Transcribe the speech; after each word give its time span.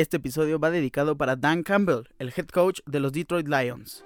Este 0.00 0.16
episodio 0.16 0.58
va 0.58 0.70
dedicado 0.70 1.18
para 1.18 1.36
Dan 1.36 1.62
Campbell, 1.62 2.08
el 2.18 2.32
head 2.34 2.46
coach 2.46 2.80
de 2.86 3.00
los 3.00 3.12
Detroit 3.12 3.46
Lions. 3.46 4.02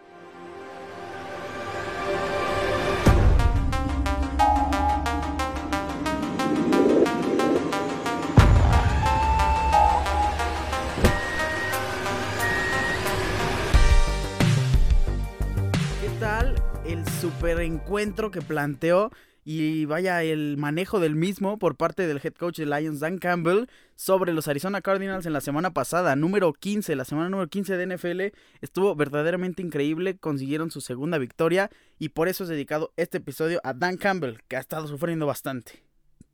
¿Qué 16.01 16.09
tal 16.19 16.57
el 16.85 17.09
super 17.21 17.61
encuentro 17.61 18.33
que 18.33 18.43
planteó 18.43 19.13
y 19.45 19.85
vaya 19.85 20.23
el 20.23 20.57
manejo 20.57 21.01
del 21.01 21.15
mismo 21.15 21.59
por 21.59 21.77
parte 21.77 22.07
del 22.07 22.21
head 22.23 22.33
coach 22.33 22.59
de 22.59 22.67
Lions, 22.67 23.01
Dan 23.01 23.19
Campbell, 23.19 23.67
sobre 23.95 24.33
los 24.33 24.49
Arizona 24.49 24.81
Cardinals 24.81 25.27
en 25.27 25.35
la 25.35 25.41
semana 25.41 25.73
pasada, 25.73 26.17
número 26.17 26.53
15, 26.53 26.97
la 26.97 27.05
semana 27.05 27.29
número 27.29 27.49
15 27.49 27.77
de 27.77 27.95
NFL, 27.95 28.37
estuvo 28.63 28.97
verdaderamente 28.97 29.63
increíble, 29.63 30.17
consiguieron 30.17 30.71
su 30.71 30.81
segunda 30.81 31.19
victoria 31.19 31.71
y 31.99 32.09
por 32.09 32.29
eso 32.29 32.45
es 32.45 32.51
dedicado 32.51 32.93
este 32.97 33.19
episodio 33.19 33.61
a 33.63 33.75
Dan 33.75 33.99
Campbell, 33.99 34.39
que 34.49 34.57
ha 34.57 34.61
estado 34.61 34.89
sufriendo 34.89 35.27
bastante. 35.27 35.85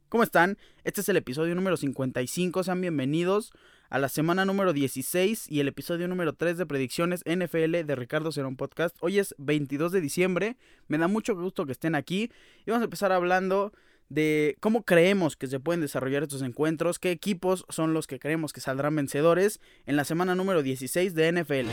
¿Cómo 0.08 0.22
están? 0.22 0.56
Este 0.84 1.00
es 1.00 1.08
el 1.08 1.16
episodio 1.16 1.54
número 1.54 1.76
55, 1.76 2.64
sean 2.64 2.80
bienvenidos 2.80 3.52
a 3.90 3.98
la 3.98 4.08
semana 4.08 4.44
número 4.44 4.72
16 4.72 5.50
y 5.50 5.58
el 5.58 5.66
episodio 5.66 6.06
número 6.06 6.32
3 6.32 6.56
de 6.56 6.64
predicciones 6.64 7.24
NFL 7.26 7.84
de 7.84 7.96
Ricardo 7.96 8.30
Cerón 8.30 8.56
Podcast. 8.56 8.96
Hoy 9.00 9.18
es 9.18 9.34
22 9.38 9.90
de 9.90 10.00
diciembre, 10.00 10.56
me 10.86 10.96
da 10.96 11.08
mucho 11.08 11.34
gusto 11.34 11.66
que 11.66 11.72
estén 11.72 11.96
aquí 11.96 12.30
y 12.64 12.70
vamos 12.70 12.82
a 12.82 12.84
empezar 12.84 13.10
hablando 13.10 13.72
de 14.08 14.56
cómo 14.60 14.84
creemos 14.84 15.36
que 15.36 15.48
se 15.48 15.58
pueden 15.58 15.80
desarrollar 15.80 16.22
estos 16.22 16.42
encuentros, 16.42 17.00
qué 17.00 17.10
equipos 17.10 17.66
son 17.68 17.92
los 17.92 18.06
que 18.06 18.20
creemos 18.20 18.52
que 18.52 18.60
saldrán 18.60 18.94
vencedores 18.94 19.60
en 19.86 19.96
la 19.96 20.04
semana 20.04 20.36
número 20.36 20.62
16 20.62 21.12
de 21.14 21.32
NFL. 21.32 21.70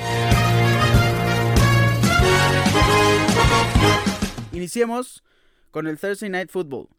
Iniciemos 4.53 5.23
con 5.69 5.85
el 5.85 5.99
Thursday 5.99 6.29
Night 6.29 6.49
Football 6.49 6.89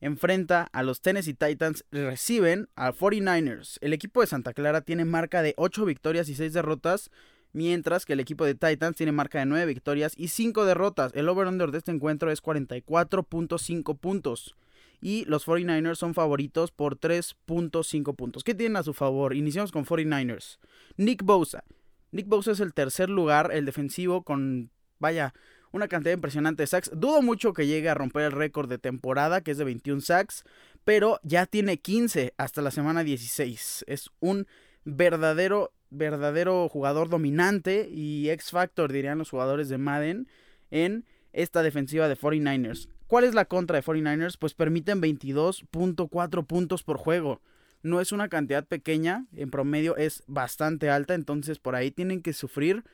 enfrenta 0.00 0.68
a 0.72 0.82
los 0.82 1.00
Tennessee 1.00 1.34
Titans 1.34 1.84
reciben 1.90 2.68
a 2.76 2.92
49ers. 2.92 3.78
El 3.80 3.92
equipo 3.92 4.20
de 4.20 4.26
Santa 4.26 4.52
Clara 4.52 4.80
tiene 4.80 5.04
marca 5.04 5.42
de 5.42 5.54
8 5.56 5.84
victorias 5.84 6.28
y 6.28 6.34
6 6.34 6.52
derrotas, 6.52 7.10
mientras 7.52 8.04
que 8.04 8.12
el 8.12 8.20
equipo 8.20 8.44
de 8.44 8.54
Titans 8.54 8.96
tiene 8.96 9.12
marca 9.12 9.38
de 9.38 9.46
9 9.46 9.66
victorias 9.66 10.12
y 10.16 10.28
5 10.28 10.64
derrotas. 10.64 11.12
El 11.14 11.28
over-under 11.28 11.70
de 11.70 11.78
este 11.78 11.90
encuentro 11.90 12.30
es 12.30 12.42
44.5 12.42 13.98
puntos. 13.98 14.54
Y 15.00 15.24
los 15.26 15.46
49ers 15.46 15.94
son 15.94 16.14
favoritos 16.14 16.72
por 16.72 16.98
3.5 16.98 18.16
puntos. 18.16 18.42
¿Qué 18.42 18.54
tienen 18.54 18.76
a 18.76 18.82
su 18.82 18.94
favor? 18.94 19.34
Iniciamos 19.34 19.70
con 19.70 19.84
49ers. 19.86 20.58
Nick 20.96 21.22
Bosa. 21.22 21.62
Nick 22.10 22.26
Bosa 22.26 22.52
es 22.52 22.60
el 22.60 22.74
tercer 22.74 23.08
lugar, 23.08 23.50
el 23.52 23.64
defensivo 23.64 24.22
con, 24.22 24.70
vaya, 24.98 25.34
una 25.72 25.88
cantidad 25.88 26.14
impresionante 26.14 26.62
de 26.62 26.66
sacks. 26.66 26.90
Dudo 26.94 27.22
mucho 27.22 27.52
que 27.52 27.66
llegue 27.66 27.88
a 27.88 27.94
romper 27.94 28.22
el 28.22 28.32
récord 28.32 28.68
de 28.68 28.78
temporada, 28.78 29.40
que 29.42 29.50
es 29.52 29.58
de 29.58 29.64
21 29.64 30.00
sacks, 30.00 30.44
pero 30.84 31.20
ya 31.22 31.46
tiene 31.46 31.78
15 31.78 32.34
hasta 32.36 32.62
la 32.62 32.70
semana 32.70 33.04
16. 33.04 33.84
Es 33.86 34.10
un 34.20 34.46
verdadero, 34.84 35.72
verdadero 35.90 36.68
jugador 36.68 37.08
dominante 37.08 37.88
y 37.90 38.30
X 38.30 38.50
Factor, 38.50 38.92
dirían 38.92 39.18
los 39.18 39.30
jugadores 39.30 39.68
de 39.68 39.78
Madden, 39.78 40.28
en 40.70 41.04
esta 41.32 41.62
defensiva 41.62 42.08
de 42.08 42.16
49ers. 42.16 42.88
¿Cuál 43.06 43.24
es 43.24 43.34
la 43.34 43.46
contra 43.46 43.76
de 43.76 43.84
49ers? 43.84 44.36
Pues 44.38 44.54
permiten 44.54 45.00
22.4 45.00 46.46
puntos 46.46 46.82
por 46.82 46.98
juego. 46.98 47.40
No 47.82 48.00
es 48.00 48.12
una 48.12 48.28
cantidad 48.28 48.66
pequeña, 48.66 49.26
en 49.34 49.50
promedio 49.50 49.96
es 49.96 50.24
bastante 50.26 50.90
alta, 50.90 51.14
entonces 51.14 51.58
por 51.58 51.74
ahí 51.74 51.90
tienen 51.90 52.22
que 52.22 52.32
sufrir 52.32 52.84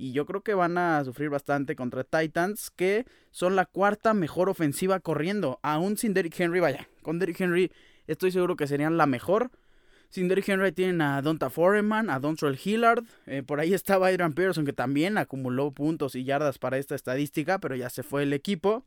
y 0.00 0.12
yo 0.12 0.24
creo 0.24 0.40
que 0.40 0.54
van 0.54 0.78
a 0.78 1.04
sufrir 1.04 1.28
bastante 1.28 1.76
contra 1.76 2.04
Titans, 2.04 2.70
que 2.70 3.04
son 3.30 3.54
la 3.54 3.66
cuarta 3.66 4.14
mejor 4.14 4.48
ofensiva 4.48 4.98
corriendo, 4.98 5.60
aún 5.62 5.98
sin 5.98 6.14
Derrick 6.14 6.40
Henry, 6.40 6.58
vaya, 6.58 6.88
con 7.02 7.18
Derrick 7.18 7.38
Henry 7.38 7.70
estoy 8.06 8.32
seguro 8.32 8.56
que 8.56 8.66
serían 8.66 8.96
la 8.96 9.04
mejor. 9.04 9.50
Sin 10.08 10.26
Derrick 10.26 10.48
Henry 10.48 10.72
tienen 10.72 11.02
a 11.02 11.20
Donta 11.20 11.50
Foreman, 11.50 12.08
a 12.08 12.18
Dontrell 12.18 12.58
Hillard, 12.62 13.04
eh, 13.26 13.42
por 13.42 13.60
ahí 13.60 13.74
estaba 13.74 14.08
Adrian 14.08 14.32
Pearson 14.32 14.64
que 14.64 14.72
también 14.72 15.18
acumuló 15.18 15.70
puntos 15.70 16.14
y 16.14 16.24
yardas 16.24 16.58
para 16.58 16.78
esta 16.78 16.94
estadística, 16.94 17.58
pero 17.58 17.76
ya 17.76 17.90
se 17.90 18.02
fue 18.02 18.22
el 18.22 18.32
equipo. 18.32 18.86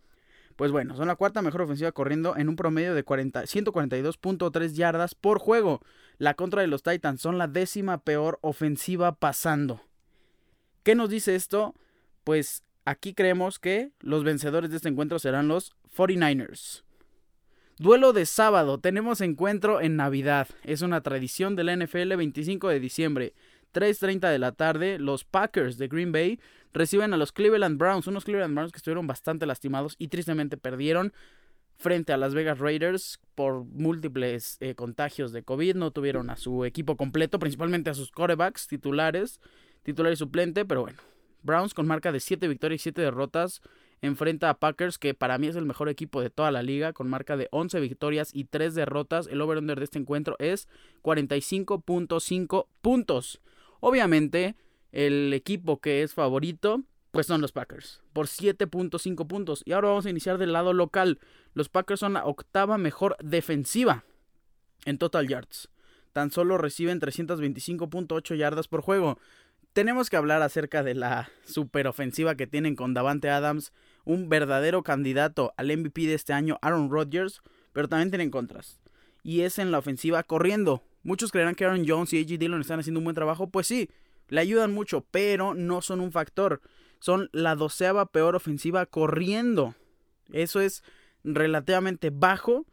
Pues 0.56 0.72
bueno, 0.72 0.96
son 0.96 1.08
la 1.08 1.16
cuarta 1.16 1.44
mejor 1.44 1.62
ofensiva 1.62 1.92
corriendo 1.92 2.36
en 2.38 2.50
un 2.50 2.56
promedio 2.56 2.96
de 2.96 3.06
142.3 3.06 4.74
yardas 4.74 5.14
por 5.14 5.38
juego. 5.38 5.82
La 6.18 6.34
contra 6.34 6.62
de 6.62 6.68
los 6.68 6.82
Titans 6.82 7.22
son 7.22 7.38
la 7.38 7.48
décima 7.48 8.00
peor 8.00 8.40
ofensiva 8.42 9.14
pasando. 9.14 9.82
¿Qué 10.84 10.96
nos 10.96 11.10
dice 11.10 11.36
esto? 11.36 11.74
Pues 12.26 12.64
aquí 12.84 13.14
creemos 13.14 13.58
que 13.58 13.92
los 14.00 14.26
vencedores 14.26 14.70
de 14.70 14.78
este 14.78 14.90
encuentro 14.90 15.18
serán 15.18 15.48
los 15.48 15.74
49ers. 15.96 16.84
Duelo 17.78 18.12
de 18.14 18.26
sábado, 18.26 18.80
tenemos 18.80 19.22
encuentro 19.22 19.82
en 19.82 19.96
Navidad. 19.96 20.48
Es 20.64 20.82
una 20.82 21.02
tradición 21.02 21.56
de 21.56 21.64
la 21.64 21.76
NFL 21.76 22.16
25 22.16 22.68
de 22.68 22.80
diciembre. 22.80 23.34
3.30 23.74 24.30
de 24.30 24.40
la 24.40 24.52
tarde, 24.52 25.00
los 25.00 25.24
Packers 25.24 25.78
de 25.78 25.88
Green 25.88 26.12
Bay 26.12 26.40
reciben 26.74 27.14
a 27.14 27.18
los 27.18 27.32
Cleveland 27.32 27.80
Browns, 27.80 28.06
unos 28.06 28.26
Cleveland 28.26 28.54
Browns 28.54 28.72
que 28.72 28.78
estuvieron 28.78 29.08
bastante 29.08 29.46
lastimados 29.46 29.96
y 29.98 30.10
tristemente 30.10 30.58
perdieron 30.58 31.14
frente 31.78 32.14
a 32.14 32.18
las 32.18 32.36
Vegas 32.36 32.60
Raiders 32.60 33.20
por 33.36 33.66
múltiples 33.66 34.58
eh, 34.60 34.76
contagios 34.76 35.32
de 35.32 35.44
COVID. 35.44 35.76
No 35.76 35.92
tuvieron 35.92 36.30
a 36.30 36.36
su 36.36 36.66
equipo 36.66 36.98
completo, 36.98 37.40
principalmente 37.40 37.90
a 37.90 37.96
sus 37.96 38.12
corebacks 38.12 38.68
titulares 38.68 39.40
titular 39.84 40.12
y 40.12 40.16
suplente, 40.16 40.66
pero 40.66 40.82
bueno. 40.82 41.00
Browns 41.44 41.74
con 41.74 41.88
marca 41.88 42.12
de 42.12 42.20
7 42.20 42.48
victorias 42.48 42.82
y 42.82 42.84
7 42.84 43.02
derrotas 43.02 43.62
enfrenta 44.02 44.50
a 44.50 44.60
Packers, 44.60 44.98
que 44.98 45.14
para 45.14 45.38
mí 45.38 45.48
es 45.48 45.56
el 45.56 45.66
mejor 45.66 45.88
equipo 45.88 46.22
de 46.22 46.30
toda 46.30 46.52
la 46.52 46.62
liga, 46.62 46.92
con 46.92 47.10
marca 47.10 47.38
de 47.38 47.48
11 47.52 47.80
victorias 47.80 48.32
y 48.34 48.46
3 48.46 48.76
derrotas. 48.76 49.28
El 49.28 49.42
over-under 49.42 49.78
de 49.78 49.86
este 49.86 50.00
encuentro 50.00 50.36
es 50.40 50.68
45.5 51.04 52.68
puntos. 52.82 53.42
Obviamente, 53.80 54.56
el 54.92 55.34
equipo 55.34 55.80
que 55.80 56.04
es 56.04 56.14
favorito, 56.14 56.84
pues 57.12 57.28
son 57.28 57.42
los 57.42 57.54
Packers, 57.54 58.02
por 58.12 58.28
7.5 58.28 59.26
puntos. 59.26 59.64
Y 59.66 59.72
ahora 59.72 59.90
vamos 59.90 60.06
a 60.06 60.10
iniciar 60.10 60.38
del 60.38 60.52
lado 60.52 60.74
local. 60.74 61.20
Los 61.54 61.70
Packers 61.70 62.02
son 62.02 62.14
la 62.14 62.26
octava 62.26 62.78
mejor 62.78 63.16
defensiva 63.24 64.04
en 64.86 64.98
total 64.98 65.28
yards. 65.28 65.70
Tan 66.12 66.30
solo 66.30 66.58
reciben 66.58 67.00
325.8 67.00 68.36
yardas 68.36 68.68
por 68.68 68.82
juego 68.82 69.18
tenemos 69.74 70.10
que 70.10 70.18
hablar 70.18 70.42
acerca 70.42 70.84
de 70.84 70.94
la 70.94 71.30
superofensiva 71.46 72.36
que 72.36 72.48
tienen 72.48 72.76
con 72.76 72.94
Davante 72.94 73.30
Adams, 73.30 73.74
un 74.06 74.30
verdadero 74.30 74.84
candidato 74.84 75.54
al 75.58 75.76
MVP 75.76 76.08
de 76.08 76.14
este 76.14 76.34
año, 76.34 76.60
Aaron 76.62 76.90
Rodgers, 76.90 77.42
pero 77.72 77.88
también 77.88 78.12
tienen 78.12 78.30
contras. 78.30 78.80
Y 79.24 79.42
es 79.42 79.58
en 79.58 79.72
la 79.72 79.80
ofensiva 79.80 80.24
corriendo. 80.24 80.84
Muchos 81.02 81.32
creerán 81.32 81.56
que 81.56 81.66
Aaron 81.66 81.86
Jones 81.88 82.14
y 82.14 82.20
A.J. 82.20 82.38
Dillon 82.38 82.62
están 82.62 82.80
haciendo 82.80 83.00
un 83.00 83.06
buen 83.06 83.16
trabajo. 83.16 83.50
Pues 83.50 83.68
sí, 83.68 83.90
le 84.28 84.42
ayudan 84.42 84.74
mucho, 84.74 85.06
pero 85.12 85.54
no 85.54 85.82
son 85.82 86.02
un 86.02 86.12
factor. 86.12 86.62
Son 87.00 87.30
la 87.32 87.56
doceava 87.56 88.06
peor 88.06 88.36
ofensiva 88.36 88.86
corriendo. 88.86 89.76
Eso 90.32 90.62
es 90.62 90.84
relativamente 91.24 92.10
bajo 92.12 92.66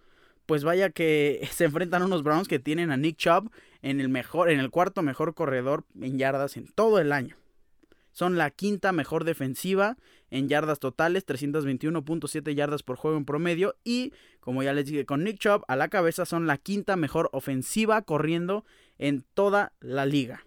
pues 0.50 0.65
vaya 0.65 0.91
que 0.91 1.49
se 1.53 1.65
enfrentan 1.65 2.03
a 2.03 2.06
unos 2.06 2.25
Browns 2.25 2.49
que 2.49 2.59
tienen 2.59 2.91
a 2.91 2.97
Nick 2.97 3.17
Chubb 3.19 3.53
en 3.83 4.01
el 4.01 4.09
mejor, 4.09 4.51
en 4.51 4.61
el 4.61 4.71
cuarto 4.71 5.03
mejor 5.03 5.35
corredor 5.35 5.85
en 6.01 6.19
yardas 6.19 6.57
en 6.57 6.67
todo 6.67 6.99
el 6.99 7.13
año. 7.13 7.37
Son 8.13 8.37
la 8.37 8.51
quinta 8.51 8.93
mejor 8.93 9.25
defensiva 9.25 9.97
en 10.31 10.49
yardas 10.49 10.81
totales, 10.81 11.27
321.7 11.27 12.55
yardas 12.55 12.83
por 12.83 12.97
juego 12.97 13.17
en 13.17 13.25
promedio. 13.25 13.77
Y, 13.85 14.13
como 14.41 14.63
ya 14.63 14.73
les 14.73 14.87
dije, 14.87 15.07
con 15.07 15.23
Nick 15.23 15.39
Chubb 15.39 15.63
a 15.69 15.77
la 15.77 15.89
cabeza 15.89 16.27
son 16.27 16.47
la 16.47 16.57
quinta 16.57 16.97
mejor 16.97 17.31
ofensiva 17.33 18.03
corriendo 18.03 18.65
en 18.99 19.25
toda 19.35 19.73
la 19.81 20.07
liga. 20.07 20.45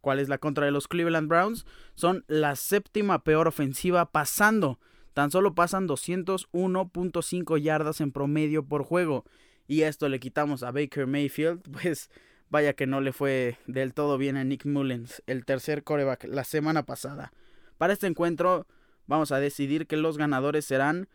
¿Cuál 0.00 0.18
es 0.18 0.28
la 0.28 0.38
contra 0.38 0.66
de 0.66 0.72
los 0.72 0.88
Cleveland 0.88 1.28
Browns? 1.28 1.66
Son 1.94 2.24
la 2.28 2.56
séptima 2.56 3.24
peor 3.24 3.46
ofensiva 3.48 4.10
pasando 4.10 4.78
Tan 5.14 5.30
solo 5.30 5.54
pasan 5.54 5.88
201.5 5.88 7.58
yardas 7.58 8.00
en 8.00 8.10
promedio 8.10 8.66
por 8.66 8.82
juego. 8.82 9.24
Y 9.66 9.82
esto 9.82 10.08
le 10.08 10.20
quitamos 10.20 10.62
a 10.62 10.70
Baker 10.70 11.06
Mayfield, 11.06 11.62
pues 11.82 12.10
vaya 12.50 12.74
que 12.74 12.86
no 12.86 13.00
le 13.00 13.12
fue 13.12 13.58
del 13.66 13.94
todo 13.94 14.18
bien 14.18 14.36
a 14.36 14.44
Nick 14.44 14.66
Mullens, 14.66 15.22
el 15.26 15.44
tercer 15.44 15.82
coreback, 15.82 16.24
la 16.24 16.44
semana 16.44 16.84
pasada. 16.84 17.32
Para 17.78 17.92
este 17.92 18.06
encuentro 18.06 18.66
vamos 19.06 19.32
a 19.32 19.40
decidir 19.40 19.86
que 19.86 19.96
los 19.96 20.18
ganadores 20.18 20.64
serán 20.64 21.08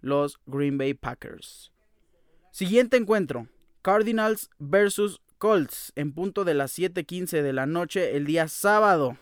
los 0.00 0.38
Green 0.46 0.78
Bay 0.78 0.94
Packers. 0.94 1.72
Siguiente 2.50 2.96
encuentro, 2.96 3.48
Cardinals 3.80 4.50
versus 4.58 5.20
Colts, 5.38 5.92
en 5.96 6.12
punto 6.12 6.44
de 6.44 6.54
las 6.54 6.78
7:15 6.78 7.42
de 7.42 7.52
la 7.52 7.66
noche 7.66 8.16
el 8.16 8.26
día 8.26 8.46
sábado. 8.48 9.16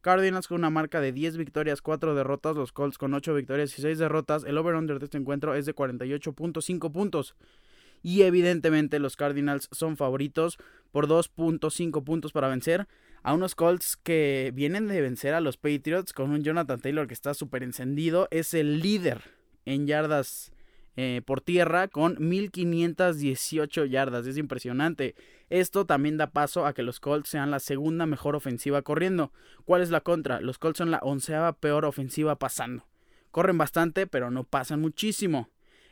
Cardinals 0.00 0.48
con 0.48 0.56
una 0.58 0.70
marca 0.70 1.00
de 1.00 1.12
10 1.12 1.36
victorias, 1.36 1.82
4 1.82 2.14
derrotas. 2.14 2.56
Los 2.56 2.72
Colts 2.72 2.96
con 2.96 3.12
8 3.12 3.34
victorias 3.34 3.78
y 3.78 3.82
6 3.82 3.98
derrotas. 3.98 4.44
El 4.44 4.56
over-under 4.56 4.98
de 4.98 5.04
este 5.04 5.18
encuentro 5.18 5.54
es 5.54 5.66
de 5.66 5.74
48.5 5.74 6.90
puntos. 6.90 7.36
Y 8.02 8.22
evidentemente 8.22 8.98
los 8.98 9.16
Cardinals 9.16 9.68
son 9.72 9.96
favoritos 9.96 10.58
por 10.90 11.06
2.5 11.06 12.02
puntos 12.04 12.32
para 12.32 12.48
vencer 12.48 12.88
a 13.22 13.34
unos 13.34 13.54
Colts 13.54 13.96
que 13.96 14.50
vienen 14.54 14.88
de 14.88 15.00
vencer 15.00 15.34
a 15.34 15.40
los 15.40 15.56
Patriots 15.56 16.12
con 16.12 16.30
un 16.30 16.42
Jonathan 16.42 16.80
Taylor 16.80 17.06
que 17.06 17.14
está 17.14 17.34
súper 17.34 17.62
encendido. 17.62 18.28
Es 18.30 18.54
el 18.54 18.80
líder 18.80 19.22
en 19.66 19.86
yardas 19.86 20.52
eh, 20.96 21.22
por 21.24 21.40
tierra 21.40 21.88
con 21.88 22.16
1518 22.18 23.84
yardas. 23.84 24.26
Es 24.26 24.38
impresionante. 24.38 25.14
Esto 25.50 25.84
también 25.84 26.16
da 26.16 26.30
paso 26.30 26.66
a 26.66 26.72
que 26.72 26.82
los 26.82 27.00
Colts 27.00 27.28
sean 27.28 27.50
la 27.50 27.60
segunda 27.60 28.06
mejor 28.06 28.36
ofensiva 28.36 28.82
corriendo. 28.82 29.32
¿Cuál 29.64 29.82
es 29.82 29.90
la 29.90 30.00
contra? 30.00 30.40
Los 30.40 30.58
Colts 30.58 30.78
son 30.78 30.90
la 30.90 31.00
onceava 31.02 31.52
peor 31.52 31.84
ofensiva 31.84 32.36
pasando. 32.36 32.86
Corren 33.30 33.58
bastante, 33.58 34.06
pero 34.06 34.30
no 34.30 34.44
pasan 34.44 34.80
muchísimo. 34.80 35.48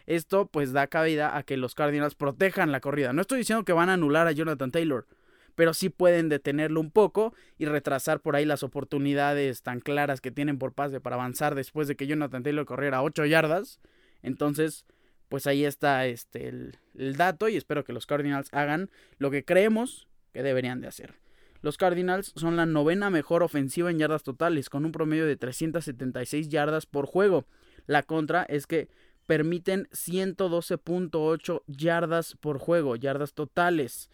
Esto 0.08 0.46
pues 0.46 0.72
da 0.72 0.86
cabida 0.86 1.36
a 1.36 1.42
que 1.42 1.58
los 1.58 1.74
Cardinals 1.74 2.14
protejan 2.14 2.72
la 2.72 2.80
corrida. 2.80 3.12
No 3.12 3.20
estoy 3.20 3.40
diciendo 3.40 3.66
que 3.66 3.74
van 3.74 3.90
a 3.90 3.92
anular 3.92 4.26
a 4.26 4.32
Jonathan 4.32 4.70
Taylor, 4.70 5.06
pero 5.54 5.74
sí 5.74 5.90
pueden 5.90 6.30
detenerlo 6.30 6.80
un 6.80 6.90
poco 6.90 7.34
y 7.58 7.66
retrasar 7.66 8.20
por 8.20 8.34
ahí 8.34 8.46
las 8.46 8.62
oportunidades 8.62 9.60
tan 9.60 9.80
claras 9.80 10.22
que 10.22 10.30
tienen 10.30 10.58
por 10.58 10.72
pase 10.72 10.98
para 10.98 11.16
avanzar 11.16 11.54
después 11.54 11.88
de 11.88 11.96
que 11.96 12.06
Jonathan 12.06 12.42
Taylor 12.42 12.64
corriera 12.64 13.02
8 13.02 13.26
yardas. 13.26 13.80
Entonces, 14.22 14.86
pues 15.28 15.46
ahí 15.46 15.66
está 15.66 16.06
este, 16.06 16.48
el, 16.48 16.78
el 16.96 17.18
dato 17.18 17.50
y 17.50 17.56
espero 17.58 17.84
que 17.84 17.92
los 17.92 18.06
Cardinals 18.06 18.48
hagan 18.52 18.88
lo 19.18 19.30
que 19.30 19.44
creemos 19.44 20.08
que 20.32 20.42
deberían 20.42 20.80
de 20.80 20.88
hacer. 20.88 21.16
Los 21.60 21.76
Cardinals 21.76 22.32
son 22.34 22.56
la 22.56 22.64
novena 22.64 23.10
mejor 23.10 23.42
ofensiva 23.42 23.90
en 23.90 23.98
yardas 23.98 24.22
totales, 24.22 24.70
con 24.70 24.86
un 24.86 24.92
promedio 24.92 25.26
de 25.26 25.36
376 25.36 26.48
yardas 26.48 26.86
por 26.86 27.04
juego. 27.04 27.44
La 27.86 28.02
contra 28.02 28.44
es 28.44 28.66
que 28.66 28.88
permiten 29.28 29.88
112.8 29.90 31.62
yardas 31.66 32.34
por 32.40 32.58
juego, 32.58 32.96
yardas 32.96 33.34
totales. 33.34 34.08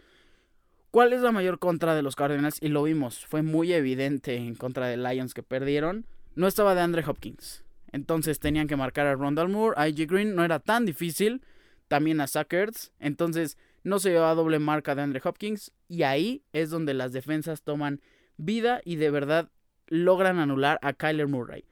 ¿Cuál 0.90 1.12
es 1.12 1.20
la 1.20 1.30
mayor 1.30 1.60
contra 1.60 1.94
de 1.94 2.02
los 2.02 2.16
Cardinals? 2.16 2.60
Y 2.60 2.66
lo 2.66 2.82
vimos, 2.82 3.24
fue 3.24 3.42
muy 3.42 3.72
evidente 3.72 4.34
en 4.34 4.56
contra 4.56 4.88
de 4.88 4.96
Lions 4.96 5.32
que 5.32 5.44
perdieron. 5.44 6.04
No 6.34 6.48
estaba 6.48 6.74
de 6.74 6.80
Andre 6.80 7.04
Hopkins. 7.06 7.62
Entonces 7.92 8.40
tenían 8.40 8.66
que 8.66 8.74
marcar 8.74 9.06
a 9.06 9.14
Rondal 9.14 9.48
Moore, 9.48 9.76
a 9.78 9.82
AJ 9.84 10.08
Green, 10.08 10.34
no 10.34 10.44
era 10.44 10.58
tan 10.58 10.84
difícil. 10.84 11.42
También 11.86 12.20
a 12.20 12.26
Sackers. 12.26 12.90
Entonces 12.98 13.56
no 13.84 14.00
se 14.00 14.10
llevaba 14.10 14.34
doble 14.34 14.58
marca 14.58 14.96
de 14.96 15.02
Andre 15.02 15.22
Hopkins. 15.22 15.70
Y 15.86 16.02
ahí 16.02 16.42
es 16.52 16.70
donde 16.70 16.92
las 16.92 17.12
defensas 17.12 17.62
toman 17.62 18.00
vida 18.36 18.80
y 18.84 18.96
de 18.96 19.12
verdad 19.12 19.48
logran 19.86 20.40
anular 20.40 20.80
a 20.82 20.92
Kyler 20.92 21.28
Murray. 21.28 21.66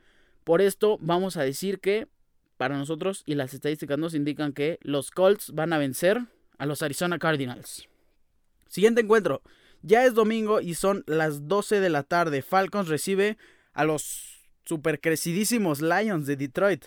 Por 0.44 0.60
esto 0.60 0.96
vamos 1.00 1.36
a 1.36 1.42
decir 1.42 1.80
que 1.80 2.06
para 2.62 2.78
nosotros 2.78 3.24
y 3.26 3.34
las 3.34 3.54
estadísticas 3.54 3.98
nos 3.98 4.14
indican 4.14 4.52
que 4.52 4.78
los 4.82 5.10
Colts 5.10 5.50
van 5.52 5.72
a 5.72 5.78
vencer 5.78 6.26
a 6.58 6.64
los 6.64 6.80
Arizona 6.82 7.18
Cardinals. 7.18 7.88
Siguiente 8.68 9.00
encuentro. 9.00 9.42
Ya 9.82 10.04
es 10.04 10.14
domingo 10.14 10.60
y 10.60 10.74
son 10.74 11.02
las 11.08 11.48
12 11.48 11.80
de 11.80 11.90
la 11.90 12.04
tarde. 12.04 12.40
Falcons 12.40 12.86
recibe 12.86 13.36
a 13.72 13.82
los 13.82 14.46
super 14.64 15.00
crecidísimos 15.00 15.82
Lions 15.82 16.28
de 16.28 16.36
Detroit. 16.36 16.84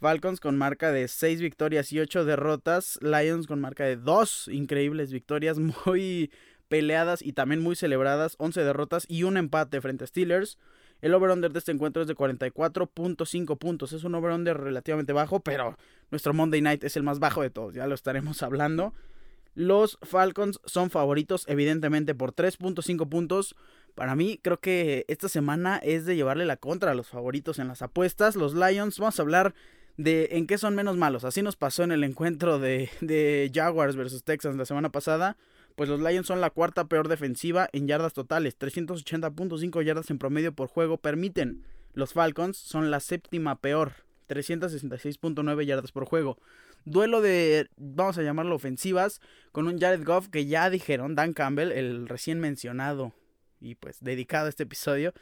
Falcons 0.00 0.40
con 0.40 0.56
marca 0.56 0.92
de 0.92 1.06
6 1.06 1.42
victorias 1.42 1.92
y 1.92 2.00
8 2.00 2.24
derrotas. 2.24 2.98
Lions 3.02 3.46
con 3.46 3.60
marca 3.60 3.84
de 3.84 3.96
2 3.96 4.48
increíbles 4.50 5.12
victorias 5.12 5.58
muy 5.86 6.30
peleadas 6.68 7.20
y 7.20 7.34
también 7.34 7.60
muy 7.60 7.76
celebradas. 7.76 8.34
11 8.38 8.64
derrotas 8.64 9.04
y 9.10 9.24
un 9.24 9.36
empate 9.36 9.82
frente 9.82 10.04
a 10.04 10.06
Steelers. 10.06 10.56
El 11.00 11.14
over-under 11.14 11.52
de 11.52 11.58
este 11.58 11.72
encuentro 11.72 12.02
es 12.02 12.08
de 12.08 12.16
44.5 12.16 13.58
puntos. 13.58 13.92
Es 13.92 14.04
un 14.04 14.14
over-under 14.14 14.58
relativamente 14.58 15.12
bajo, 15.12 15.40
pero 15.40 15.76
nuestro 16.10 16.34
Monday 16.34 16.60
Night 16.60 16.84
es 16.84 16.96
el 16.96 17.02
más 17.02 17.18
bajo 17.18 17.42
de 17.42 17.50
todos. 17.50 17.74
Ya 17.74 17.86
lo 17.86 17.94
estaremos 17.94 18.42
hablando. 18.42 18.94
Los 19.54 19.98
Falcons 20.02 20.60
son 20.64 20.90
favoritos, 20.90 21.44
evidentemente, 21.48 22.14
por 22.14 22.32
3.5 22.32 23.08
puntos. 23.08 23.56
Para 23.94 24.14
mí, 24.14 24.38
creo 24.42 24.60
que 24.60 25.04
esta 25.08 25.28
semana 25.28 25.78
es 25.78 26.06
de 26.06 26.16
llevarle 26.16 26.46
la 26.46 26.56
contra 26.56 26.92
a 26.92 26.94
los 26.94 27.08
favoritos 27.08 27.58
en 27.58 27.68
las 27.68 27.82
apuestas. 27.82 28.36
Los 28.36 28.54
Lions, 28.54 28.98
vamos 28.98 29.18
a 29.18 29.22
hablar 29.22 29.54
de 29.96 30.28
en 30.32 30.46
qué 30.46 30.58
son 30.58 30.74
menos 30.74 30.96
malos. 30.96 31.24
Así 31.24 31.42
nos 31.42 31.56
pasó 31.56 31.82
en 31.82 31.92
el 31.92 32.04
encuentro 32.04 32.58
de, 32.58 32.90
de 33.00 33.50
Jaguars 33.52 33.96
versus 33.96 34.22
Texans 34.22 34.56
la 34.56 34.64
semana 34.64 34.90
pasada. 34.90 35.36
Pues 35.78 35.88
los 35.88 36.00
Lions 36.00 36.26
son 36.26 36.40
la 36.40 36.50
cuarta 36.50 36.88
peor 36.88 37.06
defensiva 37.06 37.68
en 37.72 37.86
yardas 37.86 38.12
totales. 38.12 38.58
380.5 38.58 39.80
yardas 39.84 40.10
en 40.10 40.18
promedio 40.18 40.52
por 40.52 40.66
juego 40.66 40.96
permiten. 40.96 41.62
Los 41.92 42.14
Falcons 42.14 42.56
son 42.56 42.90
la 42.90 42.98
séptima 42.98 43.60
peor. 43.60 43.92
366.9 44.28 45.64
yardas 45.64 45.92
por 45.92 46.04
juego. 46.04 46.36
Duelo 46.84 47.20
de, 47.20 47.68
vamos 47.76 48.18
a 48.18 48.22
llamarlo 48.22 48.56
ofensivas, 48.56 49.20
con 49.52 49.68
un 49.68 49.78
Jared 49.78 50.04
Goff 50.04 50.26
que 50.26 50.46
ya 50.46 50.68
dijeron, 50.68 51.14
Dan 51.14 51.32
Campbell, 51.32 51.70
el 51.70 52.08
recién 52.08 52.40
mencionado 52.40 53.12
y 53.60 53.76
pues 53.76 53.98
dedicado 54.00 54.46
a 54.46 54.48
este 54.48 54.64
episodio, 54.64 55.12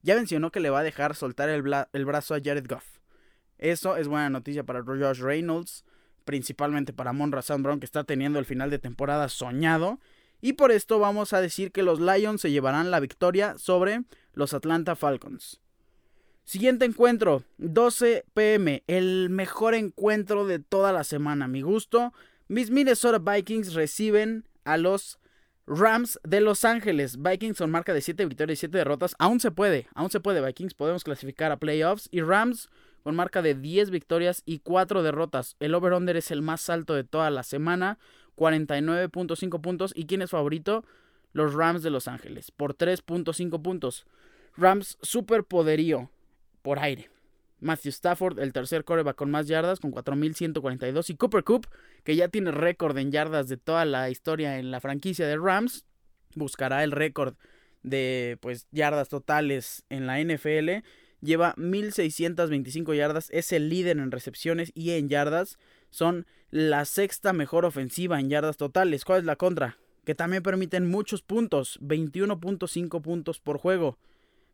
ya 0.00 0.14
mencionó 0.14 0.50
que 0.50 0.60
le 0.60 0.70
va 0.70 0.78
a 0.78 0.82
dejar 0.82 1.14
soltar 1.14 1.50
el, 1.50 1.60
brazo 1.60 2.34
a 2.34 2.40
Jared 2.42 2.66
Goff. 2.66 3.00
Eso 3.58 3.98
es 3.98 4.08
buena 4.08 4.30
noticia 4.30 4.64
para 4.64 4.82
Josh 4.82 5.20
Reynolds, 5.20 5.84
principalmente 6.26 6.92
para 6.92 7.14
Monra 7.14 7.40
Brown 7.58 7.80
que 7.80 7.86
está 7.86 8.04
teniendo 8.04 8.38
el 8.38 8.44
final 8.44 8.68
de 8.68 8.78
temporada 8.78 9.30
soñado. 9.30 9.98
Y 10.42 10.52
por 10.52 10.70
esto 10.70 10.98
vamos 10.98 11.32
a 11.32 11.40
decir 11.40 11.72
que 11.72 11.82
los 11.82 12.00
Lions 12.00 12.42
se 12.42 12.50
llevarán 12.50 12.90
la 12.90 13.00
victoria 13.00 13.56
sobre 13.56 14.02
los 14.34 14.52
Atlanta 14.52 14.94
Falcons. 14.94 15.62
Siguiente 16.44 16.84
encuentro, 16.84 17.42
12 17.56 18.26
pm, 18.34 18.84
el 18.86 19.30
mejor 19.30 19.74
encuentro 19.74 20.46
de 20.46 20.58
toda 20.58 20.92
la 20.92 21.04
semana, 21.04 21.46
a 21.46 21.48
mi 21.48 21.62
gusto. 21.62 22.12
Mis 22.48 22.70
Minnesota 22.70 23.18
Vikings 23.18 23.72
reciben 23.72 24.46
a 24.64 24.76
los 24.76 25.18
Rams 25.66 26.20
de 26.22 26.40
Los 26.40 26.64
Ángeles. 26.64 27.20
Vikings 27.20 27.56
son 27.56 27.70
marca 27.70 27.92
de 27.92 28.00
7 28.00 28.24
victorias 28.26 28.58
y 28.58 28.60
7 28.60 28.78
derrotas. 28.78 29.16
Aún 29.18 29.40
se 29.40 29.50
puede, 29.50 29.88
aún 29.94 30.10
se 30.10 30.20
puede 30.20 30.44
Vikings. 30.44 30.74
Podemos 30.74 31.02
clasificar 31.02 31.50
a 31.50 31.58
playoffs. 31.58 32.08
Y 32.12 32.20
Rams 32.20 32.68
con 33.06 33.14
marca 33.14 33.40
de 33.40 33.54
10 33.54 33.90
victorias 33.90 34.42
y 34.46 34.58
4 34.58 35.04
derrotas. 35.04 35.54
El 35.60 35.76
over-under 35.76 36.16
es 36.16 36.32
el 36.32 36.42
más 36.42 36.68
alto 36.68 36.92
de 36.92 37.04
toda 37.04 37.30
la 37.30 37.44
semana. 37.44 38.00
49.5 38.34 39.60
puntos. 39.60 39.92
¿Y 39.94 40.06
quién 40.06 40.22
es 40.22 40.30
favorito? 40.30 40.84
Los 41.32 41.54
Rams 41.54 41.84
de 41.84 41.90
Los 41.90 42.08
Ángeles. 42.08 42.50
Por 42.50 42.76
3.5 42.76 43.62
puntos. 43.62 44.06
Rams 44.56 44.98
super 45.02 45.44
poderío 45.44 46.10
por 46.62 46.80
aire. 46.80 47.08
Matthew 47.60 47.90
Stafford, 47.90 48.40
el 48.40 48.52
tercer 48.52 48.82
coreback 48.82 49.14
con 49.14 49.30
más 49.30 49.46
yardas, 49.46 49.78
con 49.78 49.92
4.142. 49.92 51.08
Y 51.08 51.14
Cooper 51.14 51.44
Cup, 51.44 51.68
que 52.02 52.16
ya 52.16 52.26
tiene 52.26 52.50
récord 52.50 52.98
en 52.98 53.12
yardas 53.12 53.46
de 53.46 53.56
toda 53.56 53.84
la 53.84 54.10
historia 54.10 54.58
en 54.58 54.72
la 54.72 54.80
franquicia 54.80 55.28
de 55.28 55.36
Rams, 55.36 55.84
buscará 56.34 56.82
el 56.82 56.90
récord 56.90 57.36
de 57.84 58.36
pues, 58.40 58.66
yardas 58.72 59.08
totales 59.08 59.84
en 59.90 60.08
la 60.08 60.18
NFL. 60.20 60.82
Lleva 61.26 61.56
1.625 61.56 62.94
yardas, 62.94 63.30
es 63.32 63.50
el 63.50 63.68
líder 63.68 63.98
en 63.98 64.12
recepciones 64.12 64.70
y 64.76 64.92
en 64.92 65.08
yardas. 65.08 65.58
Son 65.90 66.24
la 66.50 66.84
sexta 66.84 67.32
mejor 67.32 67.64
ofensiva 67.64 68.20
en 68.20 68.30
yardas 68.30 68.56
totales. 68.56 69.04
¿Cuál 69.04 69.18
es 69.18 69.24
la 69.24 69.34
contra? 69.34 69.76
Que 70.04 70.14
también 70.14 70.44
permiten 70.44 70.88
muchos 70.88 71.22
puntos, 71.22 71.80
21.5 71.82 73.02
puntos 73.02 73.40
por 73.40 73.58
juego. 73.58 73.98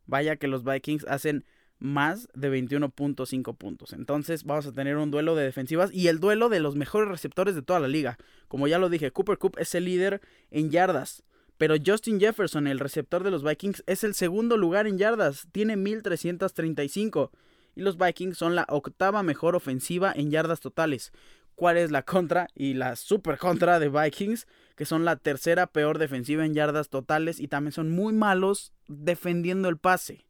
Vaya 0.06 0.36
que 0.36 0.48
los 0.48 0.64
Vikings 0.64 1.04
hacen 1.08 1.44
más 1.78 2.30
de 2.32 2.50
21.5 2.50 3.54
puntos. 3.54 3.92
Entonces 3.92 4.44
vamos 4.44 4.66
a 4.66 4.72
tener 4.72 4.96
un 4.96 5.10
duelo 5.10 5.34
de 5.34 5.44
defensivas 5.44 5.92
y 5.92 6.08
el 6.08 6.20
duelo 6.20 6.48
de 6.48 6.60
los 6.60 6.74
mejores 6.74 7.10
receptores 7.10 7.54
de 7.54 7.60
toda 7.60 7.80
la 7.80 7.88
liga. 7.88 8.16
Como 8.48 8.66
ya 8.66 8.78
lo 8.78 8.88
dije, 8.88 9.10
Cooper 9.10 9.36
Cup 9.36 9.56
es 9.58 9.74
el 9.74 9.84
líder 9.84 10.22
en 10.50 10.70
yardas. 10.70 11.22
Pero 11.62 11.76
Justin 11.86 12.18
Jefferson, 12.18 12.66
el 12.66 12.80
receptor 12.80 13.22
de 13.22 13.30
los 13.30 13.44
Vikings, 13.44 13.84
es 13.86 14.02
el 14.02 14.14
segundo 14.14 14.56
lugar 14.56 14.88
en 14.88 14.98
yardas. 14.98 15.46
Tiene 15.52 15.76
1335. 15.76 17.30
Y 17.76 17.82
los 17.82 17.96
Vikings 17.96 18.36
son 18.36 18.56
la 18.56 18.66
octava 18.68 19.22
mejor 19.22 19.54
ofensiva 19.54 20.12
en 20.12 20.32
yardas 20.32 20.58
totales. 20.58 21.12
¿Cuál 21.54 21.76
es 21.76 21.92
la 21.92 22.02
contra 22.02 22.48
y 22.56 22.74
la 22.74 22.96
super 22.96 23.38
contra 23.38 23.78
de 23.78 23.90
Vikings? 23.90 24.48
Que 24.74 24.84
son 24.84 25.04
la 25.04 25.14
tercera 25.14 25.68
peor 25.68 25.98
defensiva 25.98 26.44
en 26.44 26.52
yardas 26.52 26.88
totales 26.88 27.38
y 27.38 27.46
también 27.46 27.70
son 27.70 27.92
muy 27.92 28.12
malos 28.12 28.72
defendiendo 28.88 29.68
el 29.68 29.76
pase 29.76 30.26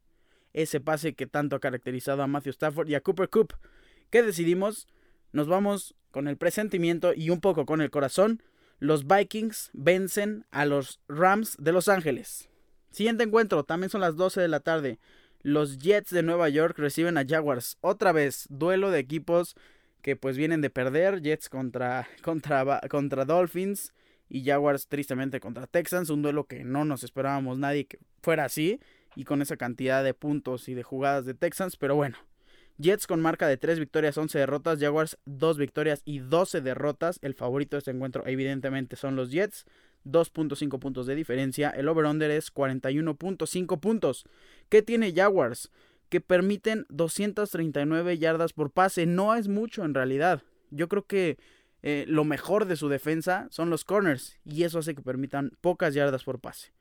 ese 0.53 0.81
pase 0.81 1.15
que 1.15 1.25
tanto 1.25 1.55
ha 1.55 1.59
caracterizado 1.59 2.21
a 2.21 2.27
Matthew 2.27 2.51
Stafford 2.51 2.89
y 2.89 2.93
a 2.93 3.01
Cooper 3.01 3.27
Coop. 3.29 3.53
¿Qué 4.11 4.21
decidimos? 4.21 4.87
Nos 5.31 5.47
vamos 5.47 5.95
con 6.11 6.27
el 6.27 6.37
presentimiento 6.37 7.11
y 7.15 7.31
un 7.31 7.41
poco 7.41 7.65
con 7.65 7.81
el 7.81 7.89
corazón. 7.89 8.43
Los 8.79 9.07
Vikings 9.07 9.71
vencen 9.73 10.45
a 10.51 10.65
los 10.65 10.99
Rams 11.07 11.55
de 11.59 11.71
Los 11.71 11.87
Ángeles. 11.87 12.49
Siguiente 12.91 13.23
encuentro, 13.23 13.63
también 13.63 13.89
son 13.89 14.01
las 14.01 14.15
12 14.15 14.41
de 14.41 14.47
la 14.47 14.59
tarde. 14.59 14.99
Los 15.41 15.77
Jets 15.77 16.11
de 16.11 16.23
Nueva 16.23 16.49
York 16.49 16.77
reciben 16.77 17.17
a 17.17 17.25
Jaguars. 17.27 17.77
Otra 17.81 18.11
vez, 18.11 18.45
duelo 18.49 18.91
de 18.91 18.99
equipos 18.99 19.55
que 20.01 20.15
pues 20.15 20.37
vienen 20.37 20.61
de 20.61 20.69
perder. 20.69 21.21
Jets 21.21 21.49
contra, 21.49 22.07
contra, 22.21 22.81
contra 22.89 23.25
Dolphins 23.25 23.93
y 24.29 24.43
Jaguars 24.43 24.87
tristemente 24.87 25.39
contra 25.39 25.67
Texans. 25.67 26.09
Un 26.09 26.21
duelo 26.21 26.45
que 26.45 26.63
no 26.63 26.85
nos 26.85 27.03
esperábamos 27.03 27.57
nadie 27.57 27.85
que 27.85 27.99
fuera 28.21 28.45
así 28.45 28.79
y 29.15 29.25
con 29.25 29.41
esa 29.41 29.57
cantidad 29.57 30.03
de 30.03 30.13
puntos 30.13 30.69
y 30.69 30.73
de 30.73 30.83
jugadas 30.83 31.25
de 31.25 31.33
Texans, 31.33 31.77
pero 31.77 31.95
bueno, 31.95 32.17
Jets 32.77 33.07
con 33.07 33.21
marca 33.21 33.47
de 33.47 33.57
3 33.57 33.79
victorias, 33.79 34.17
11 34.17 34.39
derrotas. 34.39 34.79
Jaguars 34.79 35.17
2 35.25 35.57
victorias 35.57 36.01
y 36.05 36.19
12 36.19 36.61
derrotas. 36.61 37.19
El 37.21 37.35
favorito 37.35 37.75
de 37.75 37.79
este 37.79 37.91
encuentro 37.91 38.23
evidentemente 38.25 38.95
son 38.95 39.15
los 39.15 39.31
Jets. 39.31 39.65
2.5 40.05 40.79
puntos 40.79 41.05
de 41.05 41.15
diferencia. 41.15 41.69
El 41.69 41.87
over-under 41.87 42.31
es 42.31 42.53
41.5 42.53 43.79
puntos. 43.79 44.25
¿Qué 44.69 44.81
tiene 44.81 45.13
Jaguars? 45.13 45.71
Que 46.09 46.19
permiten 46.19 46.85
239 46.89 48.17
yardas 48.17 48.53
por 48.53 48.71
pase. 48.71 49.05
No 49.05 49.35
es 49.35 49.47
mucho 49.47 49.85
en 49.85 49.93
realidad. 49.93 50.43
Yo 50.71 50.89
creo 50.89 51.05
que 51.05 51.37
eh, 51.83 52.05
lo 52.07 52.23
mejor 52.23 52.65
de 52.65 52.75
su 52.75 52.89
defensa 52.89 53.47
son 53.51 53.69
los 53.69 53.85
corners. 53.85 54.39
Y 54.45 54.63
eso 54.63 54.79
hace 54.79 54.95
que 54.95 55.01
permitan 55.01 55.51
pocas 55.61 55.93
yardas 55.93 56.23
por 56.23 56.39
pase. 56.39 56.73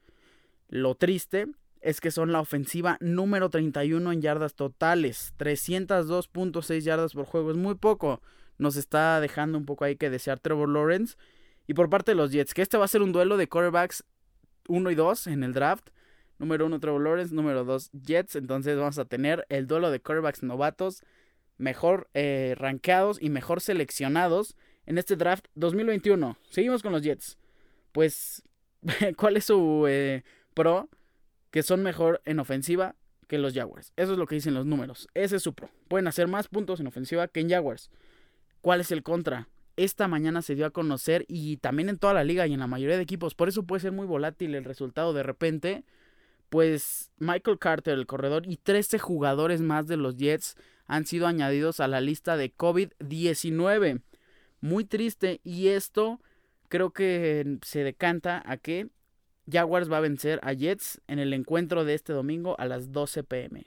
Lo 0.69 0.95
triste 0.95 1.49
es 1.83 2.01
que 2.01 2.11
son 2.11 2.33
la 2.33 2.41
ofensiva 2.41 2.97
número 3.01 3.51
31 3.51 4.13
en 4.13 4.23
yardas 4.23 4.55
totales. 4.55 5.35
302.6 5.39 6.81
yardas 6.81 7.13
por 7.13 7.27
juego. 7.27 7.51
Es 7.51 7.57
muy 7.57 7.75
poco. 7.75 8.23
Nos 8.59 8.77
está 8.77 9.21
dejando 9.21 9.59
un 9.59 9.67
poco 9.67 9.85
ahí 9.85 9.97
que 9.97 10.09
desear 10.09 10.39
Trevor 10.39 10.69
Lawrence. 10.69 11.17
Y 11.67 11.75
por 11.75 11.91
parte 11.91 12.13
de 12.13 12.15
los 12.17 12.31
Jets, 12.31 12.55
que 12.55 12.63
este 12.63 12.79
va 12.79 12.85
a 12.85 12.89
ser 12.89 13.03
un 13.03 13.13
duelo 13.13 13.37
de 13.37 13.49
quarterbacks 13.49 14.05
1 14.69 14.91
y 14.91 14.95
2 14.95 15.27
en 15.27 15.43
el 15.43 15.53
draft. 15.53 15.91
Número 16.39 16.67
1 16.67 16.81
Trevor 16.81 17.03
Lawrence, 17.03 17.35
número 17.35 17.65
2 17.65 17.91
Jets. 17.93 18.37
Entonces 18.37 18.79
vamos 18.79 18.99
a 18.99 19.05
tener 19.05 19.45
el 19.49 19.67
duelo 19.67 19.91
de 19.91 20.01
quarterbacks 20.01 20.45
novatos, 20.45 21.03
mejor 21.59 22.09
eh, 22.15 22.55
rankeados 22.57 23.21
y 23.21 23.31
mejor 23.31 23.61
seleccionados 23.61 24.57
en 24.87 24.99
este 24.99 25.17
draft 25.17 25.47
2021. 25.57 26.37
Seguimos 26.49 26.83
con 26.83 26.93
los 26.93 27.03
Jets. 27.03 27.39
Pues, 27.91 28.43
¿cuál 29.17 29.37
es 29.37 29.47
su 29.47 29.87
eh, 29.89 30.23
pro? 30.55 30.89
Que 31.53 31.63
son 31.63 31.85
mejor 31.85 32.21
en 32.25 32.41
ofensiva 32.41 32.97
que 33.29 33.39
los 33.39 33.55
Jaguars. 33.55 33.93
Eso 33.95 34.13
es 34.13 34.19
lo 34.19 34.27
que 34.27 34.35
dicen 34.35 34.55
los 34.55 34.67
números. 34.67 35.07
Ese 35.15 35.37
es 35.37 35.43
su 35.45 35.55
pro. 35.55 35.71
Pueden 35.87 36.09
hacer 36.09 36.27
más 36.27 36.49
puntos 36.49 36.81
en 36.81 36.89
ofensiva 36.89 37.29
que 37.29 37.39
en 37.39 37.51
Jaguars. 37.51 37.93
¿Cuál 38.61 38.81
es 38.81 38.91
el 38.91 39.05
contra? 39.05 39.49
esta 39.77 40.09
mañana 40.09 40.43
se 40.43 40.55
dio 40.55 40.67
a 40.67 40.71
conocer 40.71 41.25
y 41.29 41.57
también 41.59 41.89
en 41.89 41.99
toda 41.99 42.15
la 42.15 42.25
liga 42.25 42.47
y 42.47 42.55
en 42.55 42.61
la 42.61 42.67
mayoría 42.67 42.97
de 42.97 43.03
equipos. 43.03 43.35
Por 43.35 43.49
eso 43.49 43.65
puede 43.65 43.81
ser 43.81 43.93
muy 43.93 44.07
volátil 44.07 44.55
el 44.55 44.65
resultado 44.65 45.13
de 45.13 45.23
repente. 45.23 45.85
Pues 46.49 47.11
Michael 47.19 47.59
Carter, 47.59 47.95
el 47.95 48.07
corredor, 48.07 48.43
y 48.47 48.59
13 48.59 48.99
jugadores 48.99 49.63
más 49.63 49.87
de 49.87 49.97
los 49.97 50.17
Jets 50.17 50.57
han 50.87 51.07
sido 51.07 51.27
añadidos 51.27 51.81
a 51.81 51.89
la 51.89 52.01
lista 52.01 52.37
de 52.37 52.55
COVID-19. 52.55 54.03
Muy 54.61 54.85
triste 54.85 55.41
y 55.45 55.69
esto 55.69 56.21
creo 56.69 56.91
que 56.91 57.59
se 57.63 57.85
decanta 57.85 58.43
a 58.45 58.59
que 58.59 58.89
Jaguars 59.51 59.91
va 59.91 59.99
a 59.99 60.01
vencer 60.01 60.39
a 60.43 60.53
Jets 60.53 61.01
en 61.09 61.19
el 61.19 61.33
encuentro 61.33 61.85
de 61.85 61.95
este 61.95 62.13
domingo 62.13 62.55
a 62.59 62.67
las 62.67 62.93
12 62.93 63.25
pm. 63.25 63.67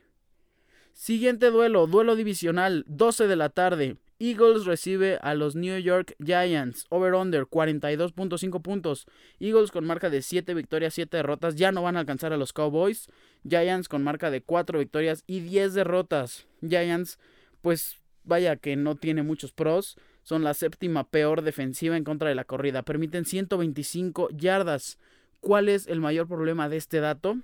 Siguiente 0.93 1.51
duelo, 1.51 1.87
duelo 1.87 2.15
divisional, 2.15 2.85
12 2.87 3.27
de 3.27 3.35
la 3.35 3.49
tarde. 3.49 3.97
Eagles 4.17 4.63
recibe 4.63 5.19
a 5.21 5.35
los 5.35 5.55
New 5.55 5.77
York 5.79 6.15
Giants. 6.23 6.85
Over-under 6.89 7.43
42.5 7.43 8.61
puntos. 8.61 9.05
Eagles 9.39 9.71
con 9.71 9.85
marca 9.85 10.09
de 10.09 10.21
7 10.21 10.53
victorias, 10.53 10.93
7 10.93 11.17
derrotas. 11.17 11.55
Ya 11.55 11.73
no 11.73 11.83
van 11.83 11.97
a 11.97 11.99
alcanzar 11.99 12.31
a 12.31 12.37
los 12.37 12.53
Cowboys. 12.53 13.09
Giants 13.47 13.89
con 13.89 14.03
marca 14.03 14.31
de 14.31 14.41
4 14.41 14.79
victorias 14.79 15.25
y 15.27 15.41
10 15.41 15.73
derrotas. 15.73 16.47
Giants, 16.61 17.19
pues 17.61 17.97
vaya 18.23 18.55
que 18.55 18.77
no 18.77 18.95
tiene 18.95 19.21
muchos 19.21 19.51
pros. 19.51 19.97
Son 20.23 20.45
la 20.45 20.53
séptima 20.53 21.09
peor 21.09 21.41
defensiva 21.41 21.97
en 21.97 22.05
contra 22.05 22.29
de 22.29 22.35
la 22.35 22.45
corrida. 22.45 22.83
Permiten 22.83 23.25
125 23.25 24.29
yardas. 24.31 24.97
¿Cuál 25.45 25.69
es 25.69 25.85
el 25.85 26.01
mayor 26.01 26.27
problema 26.27 26.67
de 26.69 26.77
este 26.77 26.99
dato? 26.99 27.37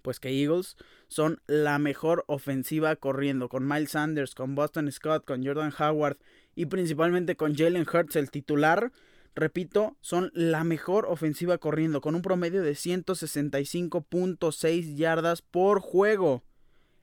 Pues 0.00 0.20
que 0.20 0.30
Eagles 0.30 0.78
son 1.06 1.42
la 1.46 1.78
mejor 1.78 2.24
ofensiva 2.28 2.96
corriendo, 2.96 3.50
con 3.50 3.68
Miles 3.68 3.90
Sanders, 3.90 4.34
con 4.34 4.54
Boston 4.54 4.90
Scott, 4.90 5.26
con 5.26 5.44
Jordan 5.44 5.70
Howard 5.78 6.16
y 6.54 6.64
principalmente 6.64 7.36
con 7.36 7.54
Jalen 7.54 7.86
Hurts, 7.86 8.16
el 8.16 8.30
titular. 8.30 8.90
Repito, 9.34 9.98
son 10.00 10.30
la 10.32 10.64
mejor 10.64 11.04
ofensiva 11.04 11.58
corriendo, 11.58 12.00
con 12.00 12.14
un 12.14 12.22
promedio 12.22 12.62
de 12.62 12.72
165.6 12.72 14.96
yardas 14.96 15.42
por 15.42 15.80
juego. 15.80 16.42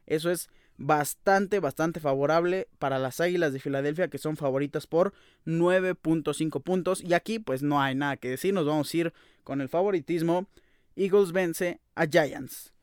Eso 0.07 0.31
es 0.31 0.49
bastante, 0.77 1.59
bastante 1.59 1.99
favorable 1.99 2.67
para 2.79 2.99
las 2.99 3.19
Águilas 3.19 3.53
de 3.53 3.59
Filadelfia, 3.59 4.09
que 4.09 4.17
son 4.17 4.37
favoritas 4.37 4.87
por 4.87 5.13
9.5 5.45 6.61
puntos. 6.61 7.03
Y 7.03 7.13
aquí, 7.13 7.39
pues 7.39 7.63
no 7.63 7.81
hay 7.81 7.95
nada 7.95 8.17
que 8.17 8.29
decir, 8.29 8.53
nos 8.53 8.65
vamos 8.65 8.93
a 8.93 8.97
ir 8.97 9.13
con 9.43 9.61
el 9.61 9.69
favoritismo. 9.69 10.47
Eagles 10.95 11.31
vence 11.31 11.79
a 11.95 12.05
Giants. 12.05 12.73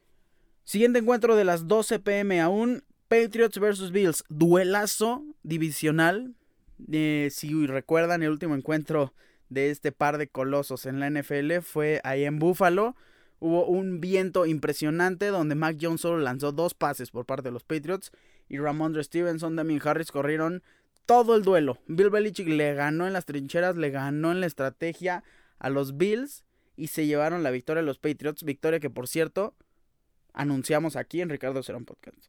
Siguiente 0.65 0.99
encuentro 0.99 1.37
de 1.37 1.45
las 1.45 1.67
12 1.69 1.99
pm 2.01 2.41
aún. 2.41 2.85
Patriots 3.09 3.59
vs 3.59 3.91
Bills. 3.93 4.25
Duelazo 4.29 5.25
divisional. 5.43 6.35
Eh, 6.91 7.29
si 7.31 7.67
recuerdan, 7.67 8.23
el 8.23 8.31
último 8.31 8.55
encuentro 8.55 9.13
de 9.49 9.71
este 9.71 9.93
par 9.93 10.19
de 10.19 10.29
colosos 10.29 10.87
en 10.87 11.01
la 11.01 11.11
NFL 11.11 11.61
fue 11.61 12.01
ahí 12.03 12.25
en 12.25 12.39
Buffalo. 12.39 12.97
Hubo 13.41 13.67
un 13.67 14.01
viento 14.01 14.47
impresionante 14.47 15.27
donde 15.27 15.55
Mac 15.55 15.77
Jones 15.81 16.01
solo 16.01 16.19
lanzó 16.19 16.53
dos 16.53 16.75
pases 16.75 17.11
por 17.11 17.27
parte 17.27 17.49
de 17.49 17.53
los 17.53 17.65
Patriots. 17.65 18.13
Y 18.49 18.59
Ramondre 18.59 19.03
Stevenson, 19.05 19.57
Damien 19.57 19.81
Harris 19.85 20.13
corrieron 20.13 20.63
todo 21.07 21.37
el 21.37 21.43
duelo. 21.43 21.79
Bill 21.87 22.11
Belichick 22.11 22.49
le 22.49 22.75
ganó 22.75 23.07
en 23.07 23.13
las 23.13 23.27
trincheras, 23.27 23.77
le 23.77 23.91
ganó 23.91 24.33
en 24.33 24.41
la 24.41 24.47
estrategia 24.47 25.25
a 25.59 25.71
los 25.71 25.97
Bills 25.97 26.45
y 26.77 26.89
se 26.89 27.07
llevaron 27.07 27.43
la 27.43 27.51
victoria 27.51 27.83
a 27.83 27.85
los 27.85 27.99
Patriots. 27.99 28.43
Victoria 28.43 28.81
que, 28.81 28.91
por 28.91 29.09
cierto, 29.09 29.55
anunciamos 30.33 30.97
aquí 30.97 31.21
en 31.21 31.31
Ricardo 31.31 31.63
Serón 31.63 31.85
Podcast. 31.85 32.27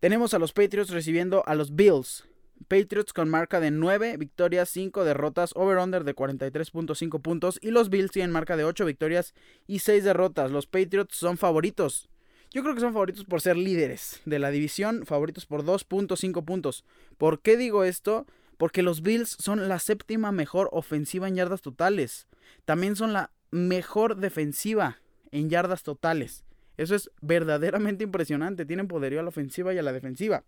Tenemos 0.00 0.34
a 0.34 0.38
los 0.38 0.52
Patriots 0.52 0.90
recibiendo 0.90 1.42
a 1.46 1.54
los 1.54 1.74
Bills. 1.74 2.27
Patriots 2.66 3.12
con 3.12 3.28
marca 3.28 3.60
de 3.60 3.70
9 3.70 4.16
victorias, 4.16 4.68
5 4.70 5.04
derrotas, 5.04 5.52
over-under 5.54 6.04
de 6.04 6.14
43.5 6.14 7.22
puntos. 7.22 7.58
Y 7.62 7.70
los 7.70 7.90
Bills 7.90 8.10
tienen 8.10 8.32
marca 8.32 8.56
de 8.56 8.64
8 8.64 8.84
victorias 8.84 9.34
y 9.66 9.80
6 9.80 10.04
derrotas. 10.04 10.50
Los 10.50 10.66
Patriots 10.66 11.16
son 11.16 11.38
favoritos. 11.38 12.08
Yo 12.50 12.62
creo 12.62 12.74
que 12.74 12.80
son 12.80 12.94
favoritos 12.94 13.24
por 13.24 13.42
ser 13.42 13.56
líderes 13.56 14.22
de 14.24 14.38
la 14.38 14.50
división, 14.50 15.04
favoritos 15.04 15.44
por 15.44 15.64
2.5 15.64 16.44
puntos. 16.44 16.84
¿Por 17.18 17.40
qué 17.40 17.56
digo 17.56 17.84
esto? 17.84 18.26
Porque 18.56 18.82
los 18.82 19.02
Bills 19.02 19.36
son 19.38 19.68
la 19.68 19.78
séptima 19.78 20.32
mejor 20.32 20.68
ofensiva 20.72 21.28
en 21.28 21.36
yardas 21.36 21.62
totales. 21.62 22.26
También 22.64 22.96
son 22.96 23.12
la 23.12 23.30
mejor 23.50 24.16
defensiva 24.16 24.98
en 25.30 25.50
yardas 25.50 25.82
totales. 25.82 26.44
Eso 26.78 26.94
es 26.94 27.10
verdaderamente 27.20 28.04
impresionante. 28.04 28.64
Tienen 28.64 28.88
poderío 28.88 29.20
a 29.20 29.22
la 29.22 29.28
ofensiva 29.28 29.74
y 29.74 29.78
a 29.78 29.82
la 29.82 29.92
defensiva. 29.92 30.44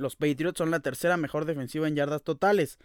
Los 0.00 0.16
Patriots 0.16 0.58
son 0.58 0.70
la 0.70 0.80
tercera 0.80 1.16
mejor 1.16 1.44
defensiva 1.44 1.86
en 1.86 1.94
yardas 1.94 2.22
totales. 2.22 2.78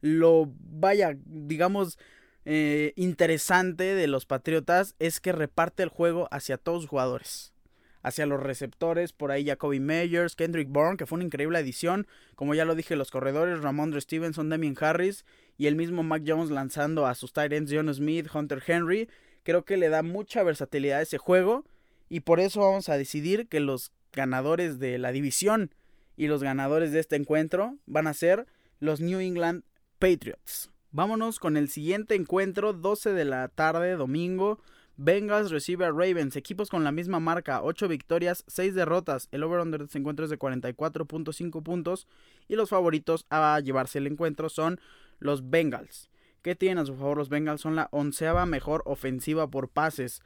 Lo, 0.00 0.50
vaya, 0.58 1.16
digamos, 1.26 1.98
eh, 2.44 2.92
interesante 2.96 3.94
de 3.94 4.06
los 4.06 4.24
Patriotas 4.24 4.94
es 4.98 5.20
que 5.20 5.32
reparte 5.32 5.82
el 5.82 5.88
juego 5.88 6.28
hacia 6.30 6.56
todos 6.56 6.82
los 6.82 6.90
jugadores. 6.90 7.52
Hacia 8.02 8.24
los 8.24 8.42
receptores, 8.42 9.12
por 9.12 9.30
ahí 9.30 9.44
Jacoby 9.44 9.78
Meyers, 9.78 10.34
Kendrick 10.34 10.68
Bourne, 10.70 10.96
que 10.96 11.04
fue 11.04 11.16
una 11.16 11.24
increíble 11.24 11.58
edición. 11.58 12.06
Como 12.34 12.54
ya 12.54 12.64
lo 12.64 12.74
dije, 12.74 12.96
los 12.96 13.10
corredores, 13.10 13.60
Ramondre 13.60 14.00
Stevenson, 14.00 14.48
Damien 14.48 14.76
Harris 14.80 15.26
y 15.58 15.66
el 15.66 15.76
mismo 15.76 16.02
Mac 16.02 16.22
Jones 16.26 16.50
lanzando 16.50 17.06
a 17.06 17.14
sus 17.14 17.34
tight 17.34 17.52
ends, 17.52 17.72
John 17.74 17.92
Smith, 17.92 18.28
Hunter 18.32 18.62
Henry. 18.66 19.10
Creo 19.42 19.66
que 19.66 19.76
le 19.76 19.90
da 19.90 20.02
mucha 20.02 20.42
versatilidad 20.42 21.00
a 21.00 21.02
ese 21.02 21.18
juego 21.18 21.66
y 22.08 22.20
por 22.20 22.40
eso 22.40 22.60
vamos 22.60 22.88
a 22.88 22.96
decidir 22.96 23.48
que 23.48 23.60
los 23.60 23.92
ganadores 24.12 24.78
de 24.78 24.98
la 24.98 25.12
división 25.12 25.74
y 26.20 26.26
los 26.26 26.42
ganadores 26.42 26.92
de 26.92 27.00
este 27.00 27.16
encuentro 27.16 27.78
van 27.86 28.06
a 28.06 28.12
ser 28.12 28.46
los 28.78 29.00
New 29.00 29.20
England 29.20 29.64
Patriots. 29.98 30.70
Vámonos 30.90 31.38
con 31.38 31.56
el 31.56 31.70
siguiente 31.70 32.14
encuentro, 32.14 32.74
12 32.74 33.14
de 33.14 33.24
la 33.24 33.48
tarde, 33.48 33.92
domingo. 33.92 34.60
Bengals 34.98 35.50
recibe 35.50 35.86
a 35.86 35.90
Ravens, 35.90 36.36
equipos 36.36 36.68
con 36.68 36.84
la 36.84 36.92
misma 36.92 37.20
marca, 37.20 37.62
8 37.62 37.88
victorias, 37.88 38.44
6 38.48 38.74
derrotas. 38.74 39.28
El 39.32 39.44
over-under 39.44 39.80
de 39.80 39.86
este 39.86 39.96
encuentro 39.96 40.26
es 40.26 40.30
de 40.30 40.38
44.5 40.38 41.62
puntos. 41.62 42.06
Y 42.48 42.56
los 42.56 42.68
favoritos 42.68 43.24
a 43.30 43.58
llevarse 43.60 43.96
el 43.96 44.06
encuentro 44.06 44.50
son 44.50 44.78
los 45.20 45.48
Bengals. 45.48 46.10
¿Qué 46.42 46.54
tienen 46.54 46.82
a 46.82 46.84
su 46.84 46.96
favor 46.96 47.16
los 47.16 47.30
Bengals? 47.30 47.62
Son 47.62 47.76
la 47.76 47.88
onceava 47.92 48.44
mejor 48.44 48.82
ofensiva 48.84 49.48
por 49.48 49.70
pases. 49.70 50.20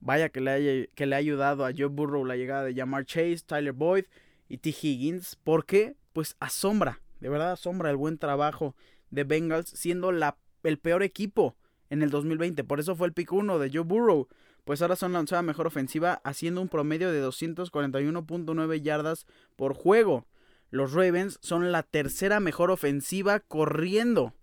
Vaya 0.00 0.28
que 0.28 0.40
le, 0.40 0.90
que 0.96 1.06
le 1.06 1.14
ha 1.14 1.18
ayudado 1.18 1.64
a 1.64 1.70
Joe 1.70 1.86
Burrow 1.86 2.24
la 2.24 2.34
llegada 2.34 2.64
de 2.64 2.74
Jamar 2.74 3.04
Chase, 3.04 3.44
Tyler 3.46 3.72
Boyd 3.72 4.06
y 4.48 4.58
T. 4.58 4.70
Higgins. 4.70 5.36
¿Por 5.36 5.66
qué? 5.66 5.96
Pues 6.12 6.36
asombra, 6.40 7.00
de 7.20 7.28
verdad 7.28 7.52
asombra 7.52 7.90
el 7.90 7.96
buen 7.96 8.18
trabajo 8.18 8.74
de 9.10 9.24
Bengals 9.24 9.68
siendo 9.70 10.12
la, 10.12 10.38
el 10.62 10.78
peor 10.78 11.02
equipo 11.02 11.56
en 11.90 12.02
el 12.02 12.10
2020. 12.10 12.64
Por 12.64 12.80
eso 12.80 12.96
fue 12.96 13.06
el 13.06 13.12
pick 13.12 13.32
1 13.32 13.58
de 13.58 13.70
Joe 13.72 13.84
Burrow. 13.84 14.28
Pues 14.64 14.82
ahora 14.82 14.96
son 14.96 15.12
la 15.12 15.42
mejor 15.42 15.66
ofensiva 15.68 16.20
haciendo 16.24 16.60
un 16.60 16.68
promedio 16.68 17.12
de 17.12 17.24
241.9 17.24 18.82
yardas 18.82 19.26
por 19.54 19.74
juego. 19.74 20.26
Los 20.70 20.92
Ravens 20.92 21.38
son 21.40 21.70
la 21.70 21.84
tercera 21.84 22.40
mejor 22.40 22.72
ofensiva 22.72 23.38
corriendo. 23.38 24.34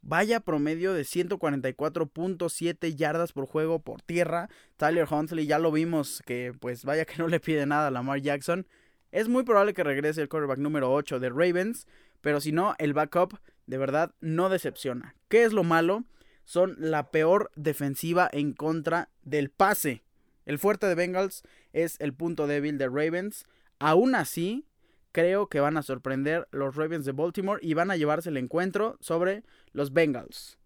Vaya 0.00 0.40
promedio 0.40 0.94
de 0.94 1.02
144.7 1.02 2.94
yardas 2.94 3.32
por 3.32 3.46
juego 3.46 3.80
por 3.80 4.00
tierra. 4.02 4.48
Tyler 4.76 5.06
Huntley 5.10 5.46
ya 5.46 5.58
lo 5.58 5.72
vimos 5.72 6.22
que 6.24 6.54
pues 6.58 6.84
vaya 6.84 7.04
que 7.04 7.16
no 7.18 7.28
le 7.28 7.40
pide 7.40 7.66
nada 7.66 7.88
a 7.88 7.90
Lamar 7.90 8.20
Jackson. 8.20 8.66
Es 9.14 9.28
muy 9.28 9.44
probable 9.44 9.74
que 9.74 9.84
regrese 9.84 10.22
el 10.22 10.28
quarterback 10.28 10.58
número 10.58 10.92
8 10.92 11.20
de 11.20 11.28
Ravens, 11.28 11.86
pero 12.20 12.40
si 12.40 12.50
no, 12.50 12.74
el 12.78 12.94
backup 12.94 13.38
de 13.64 13.78
verdad 13.78 14.12
no 14.20 14.48
decepciona. 14.48 15.14
¿Qué 15.28 15.44
es 15.44 15.52
lo 15.52 15.62
malo? 15.62 16.02
Son 16.42 16.74
la 16.80 17.12
peor 17.12 17.52
defensiva 17.54 18.28
en 18.32 18.54
contra 18.54 19.10
del 19.22 19.50
pase. 19.50 20.02
El 20.46 20.58
fuerte 20.58 20.88
de 20.88 20.96
Bengals 20.96 21.44
es 21.72 21.94
el 22.00 22.12
punto 22.12 22.48
débil 22.48 22.76
de 22.76 22.88
Ravens. 22.88 23.46
Aún 23.78 24.16
así, 24.16 24.66
creo 25.12 25.46
que 25.46 25.60
van 25.60 25.76
a 25.76 25.84
sorprender 25.84 26.48
los 26.50 26.74
Ravens 26.74 27.04
de 27.04 27.12
Baltimore 27.12 27.60
y 27.62 27.74
van 27.74 27.92
a 27.92 27.96
llevarse 27.96 28.30
el 28.30 28.36
encuentro 28.36 28.98
sobre 28.98 29.44
los 29.72 29.92
Bengals. 29.92 30.58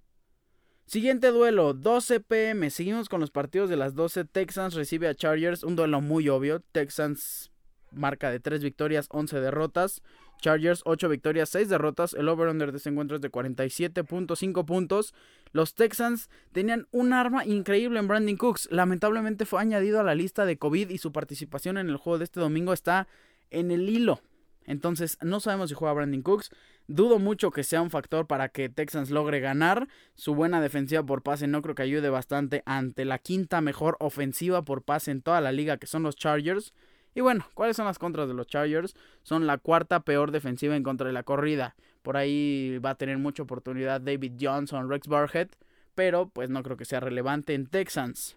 Siguiente 0.87 1.33
duelo, 1.33 1.75
12 1.75 2.21
pm. 2.21 2.71
Seguimos 2.71 3.11
con 3.11 3.21
los 3.21 3.31
partidos 3.31 3.69
de 3.69 3.77
las 3.77 3.95
12. 3.95 4.25
Texans 4.25 4.73
recibe 4.73 5.07
a 5.07 5.15
Chargers, 5.15 5.65
un 5.65 5.77
duelo 5.77 6.01
muy 6.01 6.31
obvio. 6.31 6.61
Texans 6.73 7.51
marca 7.93 8.31
de 8.31 8.41
3 8.41 8.63
victorias, 8.63 9.07
11 9.11 9.41
derrotas. 9.41 10.03
Chargers 10.41 10.83
8 10.85 11.09
victorias, 11.09 11.49
6 11.51 11.69
derrotas. 11.69 12.15
El 12.15 12.29
over-under 12.29 12.71
de 12.71 12.79
ese 12.79 12.91
encuentro 12.91 13.17
es 13.17 13.23
de 13.23 13.31
47.5 13.31 14.65
puntos. 14.65 15.15
Los 15.53 15.75
Texans 15.75 16.31
tenían 16.53 16.87
un 16.91 17.13
arma 17.13 17.45
increíble 17.45 17.99
en 17.99 18.09
Brandon 18.09 18.37
Cooks. 18.37 18.69
Lamentablemente 18.71 19.47
fue 19.47 19.61
añadido 19.61 20.01
a 20.01 20.05
la 20.05 20.15
lista 20.15 20.47
de 20.47 20.59
COVID 20.59 20.91
y 20.91 20.99
su 20.99 21.13
participación 21.13 21.79
en 21.79 21.89
el 21.89 21.97
juego 21.97 22.19
de 22.19 22.25
este 22.25 22.41
domingo 22.41 22.73
está 22.73 23.09
en 23.51 23.71
el 23.71 23.89
hilo. 23.89 24.21
Entonces 24.65 25.17
no 25.23 25.41
sabemos 25.41 25.71
si 25.71 25.75
juega 25.75 25.95
Brandon 25.95 26.23
Cooks. 26.23 26.51
Dudo 26.87 27.19
mucho 27.19 27.51
que 27.51 27.65
sea 27.65 27.83
un 27.83 27.91
factor 27.91 28.27
para 28.27 28.51
que 28.51 28.69
Texans 28.69 29.11
logre 29.11 29.41
ganar. 29.41 29.89
Su 30.15 30.35
buena 30.35 30.61
defensiva 30.61 31.03
por 31.03 31.23
pase 31.23 31.47
no 31.47 31.63
creo 31.63 31.75
que 31.75 31.83
ayude 31.83 32.11
bastante 32.11 32.63
ante 32.67 33.05
la 33.05 33.19
quinta 33.19 33.61
mejor 33.61 33.97
ofensiva 33.99 34.63
por 34.63 34.83
pase 34.83 35.11
en 35.11 35.23
toda 35.23 35.41
la 35.41 35.53
liga 35.53 35.79
que 35.79 35.87
son 35.87 36.03
los 36.03 36.17
Chargers. 36.17 36.75
Y 37.19 37.21
bueno, 37.21 37.45
¿cuáles 37.55 37.77
son 37.77 37.87
las 37.87 37.99
contras 37.99 38.29
de 38.29 38.35
los 38.35 38.47
Chargers? 38.47 38.95
Son 39.25 39.49
la 39.49 39.59
cuarta 39.59 39.99
peor 40.05 40.31
defensiva 40.31 40.77
en 40.77 40.85
contra 40.85 41.09
de 41.09 41.13
la 41.13 41.25
corrida. 41.25 41.75
Por 42.03 42.17
ahí 42.17 42.79
va 42.79 42.91
a 42.91 42.95
tener 42.95 43.19
mucha 43.19 43.43
oportunidad 43.43 44.01
David 44.01 44.35
Johnson, 44.41 44.89
Rex 44.89 45.09
Barhead, 45.09 45.49
pero 45.97 46.29
pues 46.29 46.49
no 46.49 46.63
creo 46.63 46.77
que 46.77 46.85
sea 46.85 47.01
relevante 47.01 47.55
en 47.55 47.67
Texans. 47.67 48.37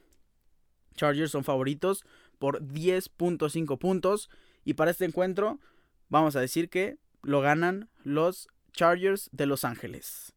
Chargers 0.95 1.29
son 1.29 1.43
favoritos 1.43 2.03
por 2.39 2.59
10.5 2.63 3.77
puntos 3.77 4.31
y 4.65 4.73
para 4.73 4.89
este 4.89 5.05
encuentro 5.05 5.59
vamos 6.09 6.35
a 6.35 6.39
decir 6.39 6.67
que 6.67 6.97
lo 7.21 7.39
ganan 7.41 7.87
los 8.03 8.47
Chargers 8.71 9.29
de 9.31 9.45
Los 9.45 9.63
Ángeles. 9.63 10.33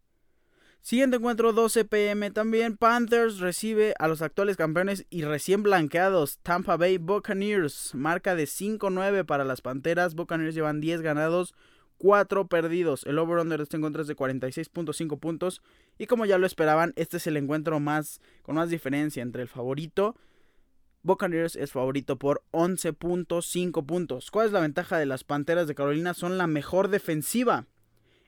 Siguiente 0.85 1.17
encuentro 1.17 1.55
12 1.55 1.87
pm 1.87 2.31
también. 2.31 2.77
Panthers 2.77 3.39
recibe 3.39 3.95
a 3.99 4.07
los 4.07 4.21
actuales 4.21 4.59
campeones 4.59 5.07
y 5.09 5.23
recién 5.23 5.63
blanqueados 5.63 6.41
Tampa 6.43 6.77
Bay 6.77 6.99
Buccaneers. 6.99 7.95
Marca 7.95 8.35
de 8.35 8.45
5-9 8.45 9.25
para 9.25 9.45
las 9.45 9.63
Panteras. 9.63 10.15
Buccaneers 10.15 10.55
llevan 10.55 10.83
10 10.83 11.01
ganados, 11.01 11.55
4 11.97 12.49
perdidos. 12.49 13.05
El 13.05 13.19
over-under 13.19 13.61
de 13.61 13.63
este 13.63 13.79
encuentro 13.79 14.03
es 14.03 14.09
de 14.09 14.15
46.5 14.15 15.19
puntos. 15.19 15.63
Y 15.97 16.05
como 16.05 16.27
ya 16.27 16.37
lo 16.37 16.47
esperaban, 16.47 16.93
este 16.97 17.17
es 17.17 17.27
el 17.29 17.39
encuentro 17.39 17.81
más 17.81 18.21
con 18.43 18.57
más 18.57 18.69
diferencia 18.69 19.23
entre 19.23 19.41
el 19.41 19.49
favorito. 19.49 20.15
Buccaneers 21.03 21.57
es 21.57 21.73
favorito 21.73 22.19
por 22.19 22.43
11.5 22.51 23.87
puntos. 23.87 24.31
¿Cuál 24.31 24.49
es 24.49 24.53
la 24.53 24.61
ventaja 24.61 24.99
de 24.99 25.07
las 25.07 25.25
Panteras 25.25 25.67
de 25.67 25.75
Carolina? 25.75 26.13
Son 26.13 26.37
la 26.37 26.47
mejor 26.47 26.89
defensiva 26.89 27.69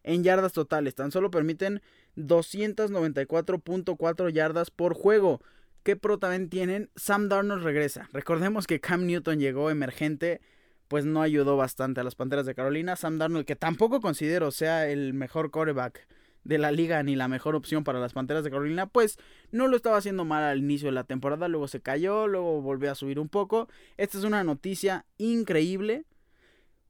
en 0.06 0.24
yardas 0.24 0.54
totales. 0.54 0.94
Tan 0.94 1.12
solo 1.12 1.30
permiten 1.30 1.82
294.4 2.16 4.30
yardas 4.30 4.70
por 4.70 4.94
juego. 4.94 5.42
¿Qué 5.82 5.96
pro 5.96 6.18
también 6.18 6.48
tienen? 6.48 6.90
Sam 6.96 7.28
Darnold 7.28 7.62
regresa. 7.62 8.08
Recordemos 8.12 8.66
que 8.66 8.80
Cam 8.80 9.06
Newton 9.06 9.38
llegó 9.38 9.70
emergente, 9.70 10.40
pues 10.88 11.04
no 11.04 11.22
ayudó 11.22 11.56
bastante 11.56 12.00
a 12.00 12.04
las 12.04 12.16
Panteras 12.16 12.46
de 12.46 12.54
Carolina. 12.54 12.96
Sam 12.96 13.18
Darnold, 13.18 13.46
que 13.46 13.56
tampoco 13.56 14.00
considero 14.00 14.50
sea 14.50 14.88
el 14.88 15.14
mejor 15.14 15.50
quarterback 15.50 16.06
de 16.46 16.58
la 16.58 16.70
liga 16.70 17.02
ni 17.02 17.16
la 17.16 17.28
mejor 17.28 17.54
opción 17.54 17.84
para 17.84 18.00
las 18.00 18.12
Panteras 18.12 18.44
de 18.44 18.50
Carolina, 18.50 18.86
pues 18.86 19.18
no 19.50 19.66
lo 19.66 19.76
estaba 19.76 19.96
haciendo 19.96 20.24
mal 20.24 20.44
al 20.44 20.58
inicio 20.58 20.86
de 20.86 20.92
la 20.92 21.04
temporada, 21.04 21.48
luego 21.48 21.68
se 21.68 21.80
cayó, 21.80 22.26
luego 22.26 22.62
volvió 22.62 22.90
a 22.90 22.94
subir 22.94 23.18
un 23.18 23.28
poco. 23.28 23.68
Esta 23.96 24.18
es 24.18 24.24
una 24.24 24.44
noticia 24.44 25.04
increíble, 25.18 26.04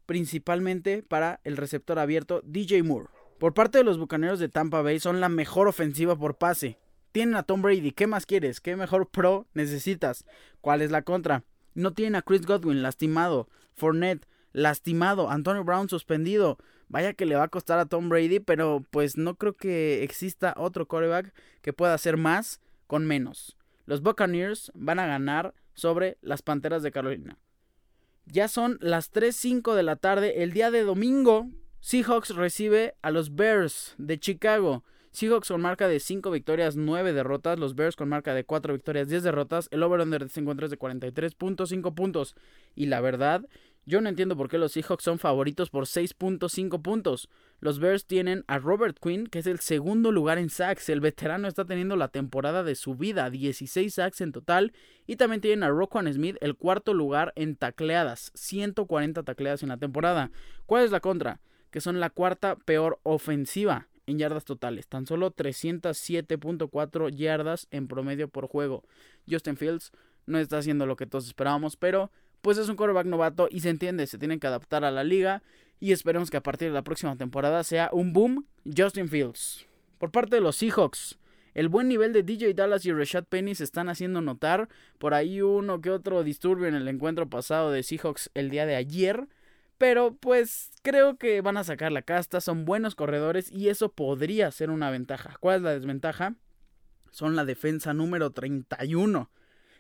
principalmente 0.04 1.02
para 1.02 1.40
el 1.44 1.56
receptor 1.56 1.98
abierto 1.98 2.42
DJ 2.44 2.82
Moore. 2.82 3.08
Por 3.38 3.52
parte 3.52 3.78
de 3.78 3.84
los 3.84 3.98
Bucaneros 3.98 4.38
de 4.38 4.48
Tampa 4.48 4.80
Bay 4.80 4.98
son 4.98 5.20
la 5.20 5.28
mejor 5.28 5.68
ofensiva 5.68 6.16
por 6.16 6.38
pase. 6.38 6.78
Tienen 7.12 7.36
a 7.36 7.42
Tom 7.42 7.60
Brady, 7.60 7.92
¿qué 7.92 8.06
más 8.06 8.24
quieres? 8.24 8.60
¿Qué 8.60 8.76
mejor 8.76 9.10
pro 9.10 9.46
necesitas? 9.52 10.24
¿Cuál 10.62 10.80
es 10.80 10.90
la 10.90 11.02
contra? 11.02 11.44
No 11.74 11.92
tienen 11.92 12.14
a 12.14 12.22
Chris 12.22 12.46
Godwin 12.46 12.82
lastimado, 12.82 13.48
Fournette 13.74 14.26
lastimado, 14.52 15.30
Antonio 15.30 15.64
Brown 15.64 15.88
suspendido. 15.90 16.56
Vaya 16.88 17.12
que 17.12 17.26
le 17.26 17.36
va 17.36 17.44
a 17.44 17.48
costar 17.48 17.78
a 17.78 17.86
Tom 17.86 18.08
Brady, 18.08 18.40
pero 18.40 18.84
pues 18.90 19.18
no 19.18 19.34
creo 19.34 19.52
que 19.52 20.02
exista 20.02 20.54
otro 20.56 20.86
quarterback 20.86 21.34
que 21.60 21.74
pueda 21.74 21.92
hacer 21.92 22.16
más 22.16 22.60
con 22.86 23.06
menos. 23.06 23.58
Los 23.84 24.00
Buccaneers 24.00 24.72
van 24.74 24.98
a 24.98 25.06
ganar 25.06 25.54
sobre 25.74 26.16
las 26.22 26.40
Panteras 26.40 26.82
de 26.82 26.90
Carolina. 26.90 27.38
Ya 28.24 28.48
son 28.48 28.78
las 28.80 29.12
3.05 29.12 29.74
de 29.74 29.82
la 29.82 29.96
tarde 29.96 30.42
el 30.42 30.52
día 30.52 30.70
de 30.70 30.82
domingo. 30.82 31.48
Seahawks 31.86 32.30
recibe 32.30 32.96
a 33.00 33.12
los 33.12 33.36
Bears 33.36 33.94
de 33.96 34.18
Chicago. 34.18 34.82
Seahawks 35.12 35.46
con 35.46 35.60
marca 35.60 35.86
de 35.86 36.00
5 36.00 36.32
victorias, 36.32 36.74
9 36.74 37.12
derrotas. 37.12 37.60
Los 37.60 37.76
Bears 37.76 37.94
con 37.94 38.08
marca 38.08 38.34
de 38.34 38.42
4 38.42 38.72
victorias, 38.74 39.06
10 39.06 39.22
derrotas. 39.22 39.68
El 39.70 39.84
over-under 39.84 40.26
de 40.26 40.40
encuentro 40.40 40.66
es 40.66 40.72
de 40.72 40.80
43.5 40.80 41.94
puntos. 41.94 42.34
Y 42.74 42.86
la 42.86 43.00
verdad, 43.00 43.46
yo 43.84 44.00
no 44.00 44.08
entiendo 44.08 44.36
por 44.36 44.48
qué 44.48 44.58
los 44.58 44.72
Seahawks 44.72 45.04
son 45.04 45.20
favoritos 45.20 45.70
por 45.70 45.84
6.5 45.84 46.82
puntos. 46.82 47.28
Los 47.60 47.78
Bears 47.78 48.04
tienen 48.04 48.42
a 48.48 48.58
Robert 48.58 48.98
Quinn, 49.00 49.28
que 49.28 49.38
es 49.38 49.46
el 49.46 49.60
segundo 49.60 50.10
lugar 50.10 50.38
en 50.38 50.50
sacks. 50.50 50.88
El 50.88 51.00
veterano 51.00 51.46
está 51.46 51.66
teniendo 51.66 51.94
la 51.94 52.08
temporada 52.08 52.64
de 52.64 52.74
su 52.74 52.96
vida, 52.96 53.30
16 53.30 53.94
sacks 53.94 54.22
en 54.22 54.32
total. 54.32 54.72
Y 55.06 55.14
también 55.14 55.40
tienen 55.40 55.62
a 55.62 55.68
Roquan 55.68 56.12
Smith, 56.12 56.36
el 56.40 56.56
cuarto 56.56 56.94
lugar 56.94 57.32
en 57.36 57.54
tacleadas, 57.54 58.32
140 58.34 59.22
tacleadas 59.22 59.62
en 59.62 59.68
la 59.68 59.76
temporada. 59.76 60.32
¿Cuál 60.66 60.84
es 60.84 60.90
la 60.90 60.98
contra? 60.98 61.38
Que 61.70 61.80
son 61.80 62.00
la 62.00 62.10
cuarta 62.10 62.56
peor 62.56 62.98
ofensiva 63.02 63.88
en 64.06 64.18
yardas 64.18 64.44
totales, 64.44 64.86
tan 64.86 65.06
solo 65.06 65.34
307.4 65.34 67.10
yardas 67.10 67.66
en 67.70 67.88
promedio 67.88 68.28
por 68.28 68.46
juego. 68.46 68.84
Justin 69.28 69.56
Fields 69.56 69.92
no 70.26 70.38
está 70.38 70.58
haciendo 70.58 70.86
lo 70.86 70.96
que 70.96 71.06
todos 71.06 71.26
esperábamos, 71.26 71.76
pero 71.76 72.10
pues 72.40 72.58
es 72.58 72.68
un 72.68 72.76
quarterback 72.76 73.06
novato 73.06 73.48
y 73.50 73.60
se 73.60 73.70
entiende, 73.70 74.06
se 74.06 74.18
tienen 74.18 74.38
que 74.38 74.46
adaptar 74.46 74.84
a 74.84 74.90
la 74.90 75.02
liga 75.02 75.42
y 75.80 75.92
esperemos 75.92 76.30
que 76.30 76.36
a 76.36 76.42
partir 76.42 76.68
de 76.68 76.74
la 76.74 76.84
próxima 76.84 77.16
temporada 77.16 77.64
sea 77.64 77.90
un 77.92 78.12
boom 78.12 78.46
Justin 78.64 79.08
Fields. 79.08 79.66
Por 79.98 80.10
parte 80.10 80.36
de 80.36 80.42
los 80.42 80.56
Seahawks, 80.56 81.18
el 81.54 81.68
buen 81.68 81.88
nivel 81.88 82.12
de 82.12 82.22
DJ 82.22 82.52
Dallas 82.54 82.84
y 82.84 82.92
Rashad 82.92 83.24
Penny 83.24 83.54
se 83.54 83.64
están 83.64 83.88
haciendo 83.88 84.20
notar. 84.20 84.68
Por 84.98 85.14
ahí 85.14 85.40
uno 85.40 85.80
que 85.80 85.90
otro 85.90 86.22
disturbio 86.22 86.66
en 86.66 86.74
el 86.74 86.86
encuentro 86.86 87.30
pasado 87.30 87.70
de 87.70 87.82
Seahawks 87.82 88.30
el 88.34 88.50
día 88.50 88.66
de 88.66 88.76
ayer. 88.76 89.26
Pero 89.78 90.16
pues 90.16 90.70
creo 90.82 91.16
que 91.18 91.40
van 91.42 91.56
a 91.56 91.64
sacar 91.64 91.92
la 91.92 92.02
casta, 92.02 92.40
son 92.40 92.64
buenos 92.64 92.94
corredores 92.94 93.52
y 93.52 93.68
eso 93.68 93.92
podría 93.92 94.50
ser 94.50 94.70
una 94.70 94.90
ventaja. 94.90 95.36
¿Cuál 95.40 95.56
es 95.56 95.62
la 95.62 95.74
desventaja? 95.74 96.34
Son 97.10 97.36
la 97.36 97.44
defensa 97.44 97.94
número 97.94 98.30
31 98.30 99.30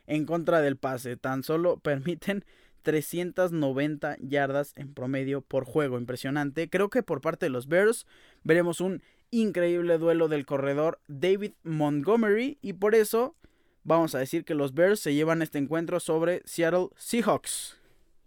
en 0.06 0.26
contra 0.26 0.60
del 0.60 0.76
pase. 0.76 1.16
Tan 1.16 1.42
solo 1.42 1.78
permiten 1.78 2.44
390 2.82 4.16
yardas 4.20 4.72
en 4.76 4.94
promedio 4.94 5.40
por 5.40 5.64
juego. 5.64 5.98
Impresionante. 5.98 6.70
Creo 6.70 6.88
que 6.88 7.02
por 7.02 7.20
parte 7.20 7.46
de 7.46 7.50
los 7.50 7.66
Bears 7.66 8.06
veremos 8.44 8.80
un 8.80 9.02
increíble 9.30 9.98
duelo 9.98 10.28
del 10.28 10.46
corredor 10.46 11.00
David 11.08 11.52
Montgomery 11.64 12.58
y 12.62 12.74
por 12.74 12.94
eso 12.94 13.34
vamos 13.82 14.14
a 14.14 14.18
decir 14.18 14.44
que 14.44 14.54
los 14.54 14.72
Bears 14.74 15.00
se 15.00 15.14
llevan 15.14 15.42
este 15.42 15.58
encuentro 15.58 16.00
sobre 16.00 16.42
Seattle 16.44 16.88
Seahawks. 16.96 17.76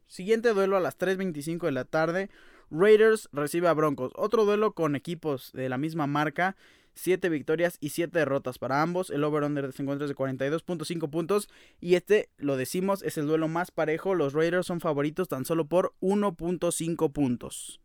Siguiente 0.10 0.56
duelo 0.56 0.76
a 0.76 0.80
las 0.80 0.98
3.25 0.98 1.68
de 1.68 1.72
la 1.72 1.86
tarde. 1.86 2.32
Raiders 2.72 3.30
recibe 3.32 3.68
a 3.68 3.74
Broncos. 3.74 4.12
Otro 4.16 4.44
duelo 4.44 4.74
con 4.74 4.96
equipos 4.96 5.52
de 5.54 5.70
la 5.70 5.78
misma 5.78 6.08
marca. 6.08 6.56
7 6.96 7.30
victorias 7.30 7.78
y 7.80 7.90
7 7.90 8.18
derrotas 8.18 8.58
para 8.58 8.82
ambos. 8.82 9.12
El 9.12 9.24
over-under 9.24 9.72
de 9.72 9.74
encuentro 9.78 10.06
es 10.06 10.10
de 10.10 10.16
42.5 10.16 11.12
puntos. 11.12 11.48
Y 11.80 11.94
este, 11.94 12.30
lo 12.38 12.58
decimos, 12.58 13.04
es 13.04 13.20
el 13.20 13.28
duelo 13.28 13.48
más 13.48 13.70
parejo. 13.70 14.16
Los 14.16 14.34
Raiders 14.34 14.66
son 14.66 14.82
favoritos 14.82 15.28
tan 15.28 15.46
solo 15.46 15.68
por 15.68 15.94
1.5 16.02 17.12
puntos. 17.12 17.80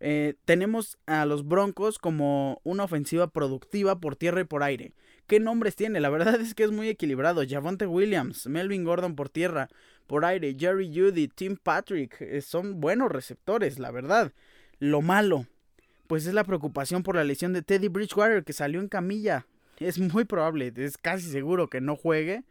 Eh, 0.00 0.34
tenemos 0.44 0.98
a 1.06 1.24
los 1.24 1.48
Broncos 1.48 1.98
como 1.98 2.60
una 2.62 2.84
ofensiva 2.84 3.28
productiva 3.28 3.98
por 4.00 4.16
tierra 4.16 4.42
y 4.42 4.44
por 4.44 4.62
aire. 4.62 4.92
¿Qué 5.26 5.40
nombres 5.40 5.76
tiene? 5.76 6.00
La 6.00 6.08
verdad 6.08 6.34
es 6.40 6.54
que 6.54 6.64
es 6.64 6.70
muy 6.70 6.88
equilibrado. 6.88 7.42
Javonte 7.48 7.86
Williams, 7.86 8.46
Melvin 8.46 8.84
Gordon 8.84 9.16
por 9.16 9.28
tierra, 9.28 9.68
por 10.08 10.24
aire, 10.24 10.56
Jerry 10.58 10.90
Judy, 10.92 11.28
Tim 11.28 11.56
Patrick. 11.56 12.20
Eh, 12.20 12.40
son 12.40 12.80
buenos 12.80 13.12
receptores, 13.12 13.78
la 13.78 13.92
verdad. 13.92 14.32
Lo 14.80 15.02
malo, 15.02 15.46
pues 16.08 16.26
es 16.26 16.34
la 16.34 16.42
preocupación 16.42 17.04
por 17.04 17.14
la 17.14 17.22
lesión 17.22 17.52
de 17.52 17.62
Teddy 17.62 17.86
Bridgewater 17.86 18.42
que 18.42 18.52
salió 18.52 18.80
en 18.80 18.88
camilla. 18.88 19.46
Es 19.78 20.00
muy 20.00 20.24
probable, 20.24 20.72
es 20.74 20.98
casi 20.98 21.30
seguro 21.30 21.68
que 21.68 21.80
no 21.80 21.94
juegue. 21.94 22.42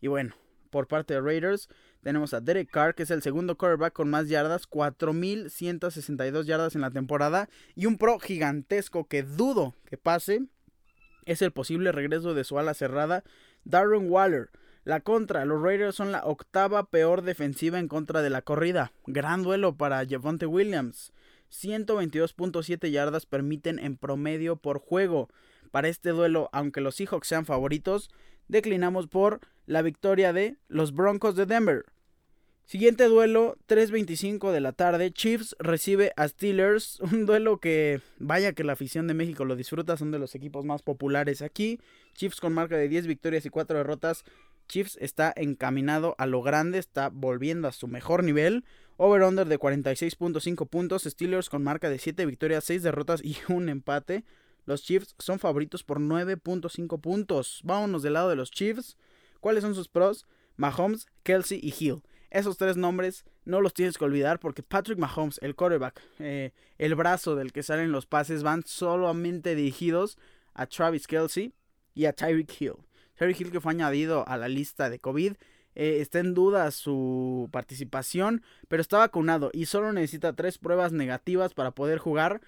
Y 0.00 0.06
bueno, 0.06 0.34
por 0.70 0.86
parte 0.86 1.14
de 1.14 1.20
Raiders. 1.20 1.68
Tenemos 2.02 2.32
a 2.32 2.40
Derek 2.40 2.70
Carr, 2.70 2.94
que 2.94 3.02
es 3.02 3.10
el 3.10 3.20
segundo 3.20 3.58
quarterback 3.58 3.92
con 3.92 4.08
más 4.08 4.28
yardas, 4.28 4.66
4.162 4.70 6.44
yardas 6.44 6.74
en 6.74 6.80
la 6.80 6.90
temporada. 6.90 7.50
Y 7.74 7.86
un 7.86 7.98
pro 7.98 8.18
gigantesco 8.18 9.06
que 9.06 9.22
dudo 9.22 9.74
que 9.84 9.98
pase. 9.98 10.46
Es 11.26 11.42
el 11.42 11.52
posible 11.52 11.92
regreso 11.92 12.32
de 12.32 12.44
su 12.44 12.58
ala 12.58 12.72
cerrada, 12.72 13.24
Darren 13.64 14.10
Waller. 14.10 14.48
La 14.84 15.00
contra, 15.00 15.44
los 15.44 15.60
Raiders 15.60 15.94
son 15.94 16.10
la 16.10 16.24
octava 16.24 16.84
peor 16.84 17.22
defensiva 17.22 17.78
en 17.78 17.88
contra 17.88 18.22
de 18.22 18.30
la 18.30 18.40
corrida. 18.40 18.92
Gran 19.06 19.42
duelo 19.42 19.76
para 19.76 20.06
Javonte 20.08 20.46
Williams. 20.46 21.12
122.7 21.52 22.90
yardas 22.90 23.26
permiten 23.26 23.78
en 23.78 23.96
promedio 23.96 24.56
por 24.56 24.78
juego. 24.78 25.28
Para 25.70 25.88
este 25.88 26.10
duelo, 26.10 26.48
aunque 26.52 26.80
los 26.80 26.94
Seahawks 26.94 27.28
sean 27.28 27.44
favoritos, 27.44 28.10
declinamos 28.48 29.06
por 29.06 29.40
la 29.66 29.82
victoria 29.82 30.32
de 30.32 30.56
los 30.68 30.94
Broncos 30.94 31.36
de 31.36 31.46
Denver. 31.46 31.84
Siguiente 32.70 33.04
duelo, 33.04 33.56
3.25 33.66 34.52
de 34.52 34.60
la 34.60 34.70
tarde, 34.70 35.10
Chiefs 35.10 35.56
recibe 35.58 36.12
a 36.16 36.28
Steelers, 36.28 37.00
un 37.12 37.26
duelo 37.26 37.58
que 37.58 38.00
vaya 38.18 38.52
que 38.52 38.62
la 38.62 38.74
afición 38.74 39.08
de 39.08 39.14
México 39.14 39.44
lo 39.44 39.56
disfruta, 39.56 39.96
son 39.96 40.12
de 40.12 40.20
los 40.20 40.36
equipos 40.36 40.64
más 40.64 40.82
populares 40.82 41.42
aquí. 41.42 41.80
Chiefs 42.14 42.40
con 42.40 42.52
marca 42.52 42.76
de 42.76 42.88
10 42.88 43.08
victorias 43.08 43.44
y 43.44 43.50
4 43.50 43.78
derrotas, 43.78 44.24
Chiefs 44.70 44.96
está 45.00 45.32
encaminado 45.36 46.14
a 46.16 46.26
lo 46.26 46.42
grande, 46.42 46.78
está 46.78 47.08
volviendo 47.08 47.66
a 47.66 47.72
su 47.72 47.88
mejor 47.88 48.22
nivel. 48.22 48.64
Over-under 48.96 49.46
de 49.48 49.58
46.5 49.58 50.68
puntos, 50.68 51.02
Steelers 51.02 51.50
con 51.50 51.64
marca 51.64 51.90
de 51.90 51.98
7 51.98 52.24
victorias, 52.24 52.64
6 52.64 52.82
derrotas 52.84 53.20
y 53.24 53.36
un 53.48 53.68
empate. 53.68 54.24
Los 54.66 54.84
Chiefs 54.84 55.14
son 55.18 55.40
favoritos 55.40 55.82
por 55.82 55.98
9.5 55.98 57.00
puntos. 57.00 57.60
Vámonos 57.64 58.02
del 58.02 58.12
lado 58.12 58.30
de 58.30 58.36
los 58.36 58.50
Chiefs. 58.50 58.96
¿Cuáles 59.40 59.62
son 59.62 59.74
sus 59.74 59.88
pros? 59.88 60.26
Mahomes, 60.56 61.06
Kelsey 61.24 61.58
y 61.60 61.74
Hill. 61.76 62.02
Esos 62.30 62.56
tres 62.56 62.76
nombres 62.76 63.24
no 63.44 63.60
los 63.60 63.74
tienes 63.74 63.98
que 63.98 64.04
olvidar 64.04 64.38
porque 64.38 64.62
Patrick 64.62 64.98
Mahomes, 64.98 65.40
el 65.42 65.56
quarterback, 65.56 66.00
eh, 66.20 66.52
el 66.78 66.94
brazo 66.94 67.34
del 67.34 67.52
que 67.52 67.64
salen 67.64 67.90
los 67.90 68.06
pases, 68.06 68.44
van 68.44 68.62
solamente 68.64 69.56
dirigidos 69.56 70.16
a 70.54 70.66
Travis 70.66 71.08
Kelsey 71.08 71.52
y 71.94 72.04
a 72.04 72.12
Tyreek 72.12 72.60
Hill. 72.60 72.76
Tyreek 73.20 73.38
Hill 73.38 73.50
que 73.52 73.60
fue 73.60 73.72
añadido 73.72 74.26
a 74.26 74.38
la 74.38 74.48
lista 74.48 74.88
de 74.88 74.98
COVID. 74.98 75.34
Eh, 75.74 75.98
está 76.00 76.20
en 76.20 76.32
duda 76.32 76.70
su 76.70 77.50
participación, 77.52 78.42
pero 78.66 78.80
está 78.80 78.96
vacunado 78.96 79.50
y 79.52 79.66
solo 79.66 79.92
necesita 79.92 80.32
tres 80.32 80.56
pruebas 80.56 80.92
negativas 80.92 81.52
para 81.52 81.72
poder 81.72 81.98
jugar. 81.98 82.40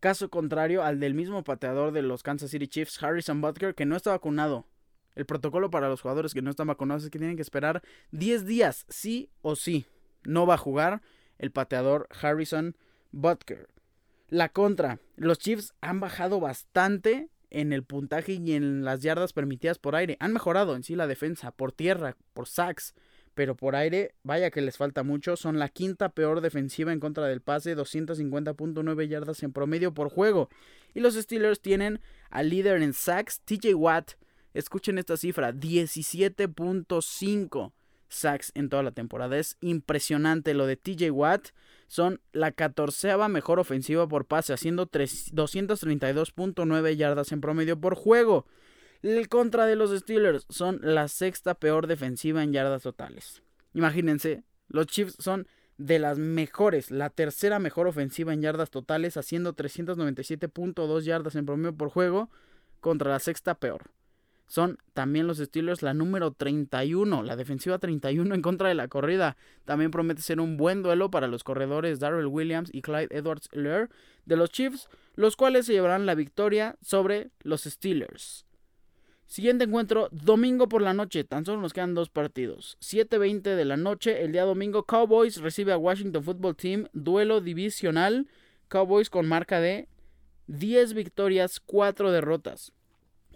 Caso 0.00 0.28
contrario 0.28 0.84
al 0.84 1.00
del 1.00 1.14
mismo 1.14 1.44
pateador 1.44 1.92
de 1.92 2.02
los 2.02 2.22
Kansas 2.22 2.50
City 2.50 2.68
Chiefs, 2.68 3.02
Harrison 3.02 3.40
Butker, 3.40 3.74
que 3.74 3.86
no 3.86 3.96
está 3.96 4.10
vacunado. 4.10 4.66
El 5.14 5.24
protocolo 5.24 5.70
para 5.70 5.88
los 5.88 6.02
jugadores 6.02 6.34
que 6.34 6.42
no 6.42 6.50
están 6.50 6.66
vacunados 6.66 7.04
es 7.04 7.10
que 7.10 7.18
tienen 7.18 7.36
que 7.36 7.42
esperar 7.42 7.82
10 8.10 8.44
días, 8.44 8.84
sí 8.90 9.30
o 9.40 9.56
sí. 9.56 9.86
No 10.24 10.44
va 10.44 10.54
a 10.54 10.58
jugar 10.58 11.00
el 11.38 11.52
pateador 11.52 12.06
Harrison 12.20 12.76
Butker. 13.12 13.66
La 14.28 14.50
contra. 14.50 15.00
Los 15.16 15.38
Chiefs 15.38 15.72
han 15.80 16.00
bajado 16.00 16.38
bastante 16.38 17.30
en 17.50 17.72
el 17.72 17.84
puntaje 17.84 18.34
y 18.34 18.52
en 18.52 18.84
las 18.84 19.02
yardas 19.02 19.32
permitidas 19.32 19.78
por 19.78 19.96
aire. 19.96 20.16
Han 20.20 20.32
mejorado 20.32 20.76
en 20.76 20.82
sí 20.82 20.94
la 20.94 21.06
defensa, 21.06 21.50
por 21.50 21.72
tierra, 21.72 22.16
por 22.34 22.48
sacks, 22.48 22.94
pero 23.34 23.56
por 23.56 23.76
aire, 23.76 24.14
vaya 24.22 24.50
que 24.50 24.60
les 24.60 24.76
falta 24.76 25.02
mucho. 25.02 25.36
Son 25.36 25.58
la 25.58 25.68
quinta 25.68 26.10
peor 26.10 26.40
defensiva 26.40 26.92
en 26.92 27.00
contra 27.00 27.26
del 27.26 27.40
pase, 27.40 27.76
250.9 27.76 29.08
yardas 29.08 29.42
en 29.42 29.52
promedio 29.52 29.94
por 29.94 30.10
juego. 30.10 30.48
Y 30.94 31.00
los 31.00 31.14
Steelers 31.14 31.60
tienen 31.60 32.00
al 32.30 32.50
líder 32.50 32.82
en 32.82 32.92
sacks, 32.92 33.40
TJ 33.44 33.74
Watt, 33.74 34.12
Escuchen 34.54 34.98
esta 34.98 35.16
cifra, 35.16 35.52
17.5 35.52 37.72
sacks 38.08 38.52
en 38.54 38.68
toda 38.68 38.82
la 38.82 38.90
temporada. 38.92 39.38
Es 39.38 39.56
impresionante 39.60 40.52
lo 40.54 40.66
de 40.66 40.76
TJ 40.76 41.10
Watt. 41.10 41.48
Son 41.86 42.20
la 42.32 42.52
catorceava 42.52 43.28
mejor 43.28 43.58
ofensiva 43.58 44.06
por 44.08 44.26
pase, 44.26 44.52
haciendo 44.52 44.90
232.9 44.90 46.96
yardas 46.96 47.32
en 47.32 47.40
promedio 47.40 47.80
por 47.80 47.94
juego. 47.94 48.46
El 49.02 49.28
contra 49.28 49.66
de 49.66 49.76
los 49.76 49.96
Steelers 49.96 50.44
son 50.48 50.80
la 50.82 51.06
sexta 51.08 51.54
peor 51.54 51.86
defensiva 51.86 52.42
en 52.42 52.52
yardas 52.52 52.82
totales. 52.82 53.42
Imagínense, 53.74 54.42
los 54.68 54.86
Chiefs 54.86 55.16
son 55.18 55.46
de 55.76 55.98
las 56.00 56.18
mejores, 56.18 56.90
la 56.90 57.10
tercera 57.10 57.60
mejor 57.60 57.86
ofensiva 57.86 58.32
en 58.32 58.42
yardas 58.42 58.70
totales, 58.70 59.16
haciendo 59.16 59.54
397.2 59.54 61.02
yardas 61.02 61.36
en 61.36 61.46
promedio 61.46 61.76
por 61.76 61.90
juego, 61.90 62.28
contra 62.80 63.12
la 63.12 63.20
sexta 63.20 63.54
peor 63.54 63.92
son 64.48 64.78
también 64.94 65.26
los 65.26 65.38
Steelers 65.38 65.82
la 65.82 65.94
número 65.94 66.32
31, 66.32 67.22
la 67.22 67.36
defensiva 67.36 67.78
31 67.78 68.34
en 68.34 68.42
contra 68.42 68.68
de 68.68 68.74
la 68.74 68.88
corrida. 68.88 69.36
También 69.66 69.90
promete 69.90 70.22
ser 70.22 70.40
un 70.40 70.56
buen 70.56 70.82
duelo 70.82 71.10
para 71.10 71.28
los 71.28 71.44
corredores 71.44 72.00
Darrell 72.00 72.26
Williams 72.26 72.70
y 72.72 72.80
Clyde 72.80 73.14
Edwards 73.16 73.48
Lair 73.52 73.90
de 74.24 74.36
los 74.36 74.50
Chiefs, 74.50 74.88
los 75.14 75.36
cuales 75.36 75.66
se 75.66 75.74
llevarán 75.74 76.06
la 76.06 76.14
victoria 76.14 76.76
sobre 76.80 77.30
los 77.40 77.64
Steelers. 77.64 78.46
Siguiente 79.26 79.64
encuentro, 79.64 80.08
domingo 80.10 80.70
por 80.70 80.80
la 80.80 80.94
noche, 80.94 81.22
tan 81.22 81.44
solo 81.44 81.60
nos 81.60 81.74
quedan 81.74 81.94
dos 81.94 82.08
partidos. 82.08 82.78
7.20 82.80 83.42
de 83.42 83.64
la 83.66 83.76
noche, 83.76 84.24
el 84.24 84.32
día 84.32 84.44
domingo, 84.44 84.84
Cowboys 84.84 85.42
recibe 85.42 85.72
a 85.72 85.76
Washington 85.76 86.24
Football 86.24 86.56
Team, 86.56 86.88
duelo 86.94 87.42
divisional. 87.42 88.26
Cowboys 88.68 89.10
con 89.10 89.28
marca 89.28 89.60
de 89.60 89.88
10 90.46 90.94
victorias, 90.94 91.60
4 91.60 92.10
derrotas. 92.10 92.72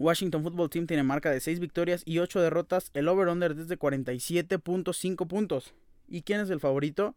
Washington 0.03 0.43
Football 0.43 0.69
Team 0.69 0.87
tiene 0.87 1.05
marca 1.05 1.31
de 1.31 1.41
6 1.41 1.61
victorias 1.61 2.03
y 2.05 2.19
8 2.19 2.41
derrotas. 2.41 2.91
El 2.93 3.09
over-under 3.09 3.55
desde 3.55 3.79
47.5 3.79 5.29
puntos. 5.29 5.73
¿Y 6.09 6.23
quién 6.23 6.41
es 6.41 6.51
el 6.51 6.61
favorito? 6.61 7.15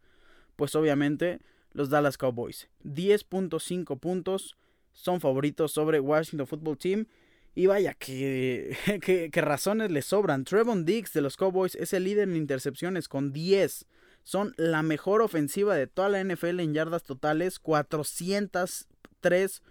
Pues 0.56 0.76
obviamente 0.76 1.40
los 1.74 1.90
Dallas 1.90 2.18
Cowboys. 2.18 2.70
10.5 2.84 4.00
puntos 4.00 4.56
son 4.94 5.20
favoritos 5.20 5.72
sobre 5.72 6.00
Washington 6.00 6.48
Football 6.48 6.78
Team. 6.78 7.08
Y 7.56 7.66
vaya, 7.66 7.94
que, 7.96 8.78
que, 9.02 9.42
razones 9.42 9.90
le 9.90 10.04
sobran. 10.04 10.46
Trevon 10.46 10.86
Diggs 10.86 11.12
de 11.14 11.22
los 11.22 11.38
Cowboys 11.38 11.76
es 11.76 11.92
el 11.94 12.04
líder 12.04 12.30
en 12.30 12.36
intercepciones 12.36 13.08
con 13.08 13.34
10. 13.34 13.88
Son 14.24 14.54
la 14.58 14.84
mejor 14.84 15.24
ofensiva 15.24 15.76
de 15.76 15.88
toda 15.88 16.10
la 16.10 16.24
NFL 16.24 16.60
en 16.60 16.74
yardas 16.74 17.04
totales. 17.04 17.60
403 17.60 19.62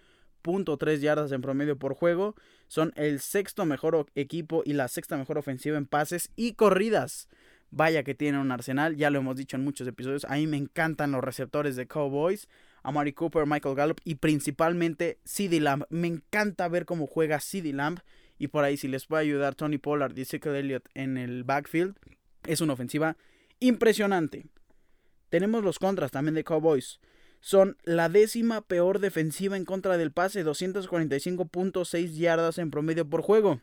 .3 0.44 0.98
yardas 0.98 1.32
en 1.32 1.40
promedio 1.40 1.78
por 1.78 1.94
juego. 1.94 2.34
Son 2.74 2.92
el 2.96 3.20
sexto 3.20 3.66
mejor 3.66 4.08
equipo 4.16 4.64
y 4.66 4.72
la 4.72 4.88
sexta 4.88 5.16
mejor 5.16 5.38
ofensiva 5.38 5.78
en 5.78 5.86
pases 5.86 6.32
y 6.34 6.54
corridas. 6.54 7.28
Vaya 7.70 8.02
que 8.02 8.16
tienen 8.16 8.40
un 8.40 8.50
arsenal, 8.50 8.96
ya 8.96 9.10
lo 9.10 9.20
hemos 9.20 9.36
dicho 9.36 9.56
en 9.56 9.62
muchos 9.62 9.86
episodios. 9.86 10.24
A 10.24 10.34
mí 10.34 10.48
me 10.48 10.56
encantan 10.56 11.12
los 11.12 11.22
receptores 11.22 11.76
de 11.76 11.86
Cowboys. 11.86 12.48
Amari 12.82 13.12
Cooper, 13.12 13.46
Michael 13.46 13.76
Gallup 13.76 14.00
y 14.02 14.16
principalmente 14.16 15.20
CeeDee 15.24 15.60
Lamb. 15.60 15.84
Me 15.88 16.08
encanta 16.08 16.66
ver 16.66 16.84
cómo 16.84 17.06
juega 17.06 17.38
CeeDee 17.38 17.74
Lamb. 17.74 18.00
Y 18.38 18.48
por 18.48 18.64
ahí, 18.64 18.76
si 18.76 18.88
les 18.88 19.06
puede 19.06 19.22
ayudar 19.22 19.54
Tony 19.54 19.78
Pollard 19.78 20.18
y 20.18 20.22
Ezekiel 20.22 20.56
Elliott 20.56 20.88
en 20.94 21.16
el 21.16 21.44
backfield, 21.44 21.96
es 22.44 22.60
una 22.60 22.72
ofensiva 22.72 23.16
impresionante. 23.60 24.46
Tenemos 25.30 25.62
los 25.62 25.78
contras 25.78 26.10
también 26.10 26.34
de 26.34 26.42
Cowboys 26.42 26.98
son 27.44 27.76
la 27.84 28.08
décima 28.08 28.62
peor 28.62 29.00
defensiva 29.00 29.58
en 29.58 29.66
contra 29.66 29.98
del 29.98 30.12
pase, 30.12 30.46
245.6 30.46 32.14
yardas 32.14 32.56
en 32.56 32.70
promedio 32.70 33.06
por 33.06 33.20
juego. 33.20 33.60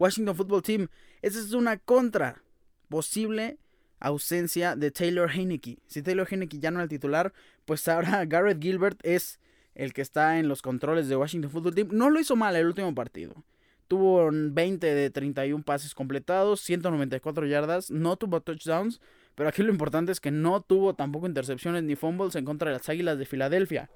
Washington 0.00 0.34
Football 0.34 0.62
Team, 0.62 0.88
esa 1.22 1.38
es 1.38 1.52
una 1.52 1.76
contra 1.76 2.42
posible 2.88 3.58
ausencia 4.00 4.74
de 4.74 4.90
Taylor 4.90 5.30
Heineke. 5.30 5.78
Si 5.86 6.02
Taylor 6.02 6.26
Heineke 6.28 6.58
ya 6.58 6.72
no 6.72 6.80
es 6.80 6.82
el 6.82 6.88
titular, 6.88 7.32
pues 7.66 7.86
ahora 7.86 8.24
Garrett 8.26 8.60
Gilbert 8.60 8.98
es 9.04 9.38
el 9.76 9.92
que 9.92 10.02
está 10.02 10.40
en 10.40 10.48
los 10.48 10.60
controles 10.60 11.06
de 11.06 11.14
Washington 11.14 11.52
Football 11.52 11.76
Team. 11.76 11.88
No 11.92 12.10
lo 12.10 12.18
hizo 12.18 12.34
mal 12.34 12.56
el 12.56 12.66
último 12.66 12.92
partido. 12.96 13.44
Tuvo 13.86 14.28
20 14.32 14.92
de 14.92 15.08
31 15.08 15.62
pases 15.62 15.94
completados, 15.94 16.62
194 16.62 17.46
yardas, 17.46 17.92
no 17.92 18.16
tuvo 18.16 18.40
touchdowns, 18.40 19.00
pero 19.34 19.48
aquí 19.48 19.62
lo 19.62 19.70
importante 19.70 20.12
es 20.12 20.20
que 20.20 20.30
no 20.30 20.60
tuvo 20.60 20.94
tampoco 20.94 21.26
intercepciones 21.26 21.82
ni 21.82 21.96
fumbles 21.96 22.36
en 22.36 22.44
contra 22.44 22.70
de 22.70 22.78
las 22.78 22.88
Águilas 22.88 23.18
de 23.18 23.26
Filadelfia. 23.26 23.90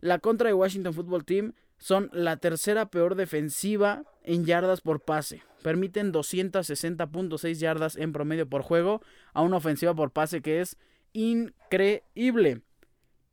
La 0.00 0.18
contra 0.18 0.48
de 0.48 0.54
Washington 0.54 0.94
Football 0.94 1.24
Team 1.24 1.52
son 1.78 2.10
la 2.12 2.36
tercera 2.36 2.86
peor 2.90 3.14
defensiva 3.14 4.04
en 4.22 4.44
yardas 4.44 4.80
por 4.80 5.00
pase. 5.00 5.42
Permiten 5.62 6.12
260.6 6.12 7.54
yardas 7.54 7.96
en 7.96 8.12
promedio 8.12 8.48
por 8.48 8.62
juego 8.62 9.02
a 9.32 9.42
una 9.42 9.56
ofensiva 9.56 9.94
por 9.94 10.10
pase 10.10 10.42
que 10.42 10.60
es 10.60 10.76
increíble. 11.12 12.62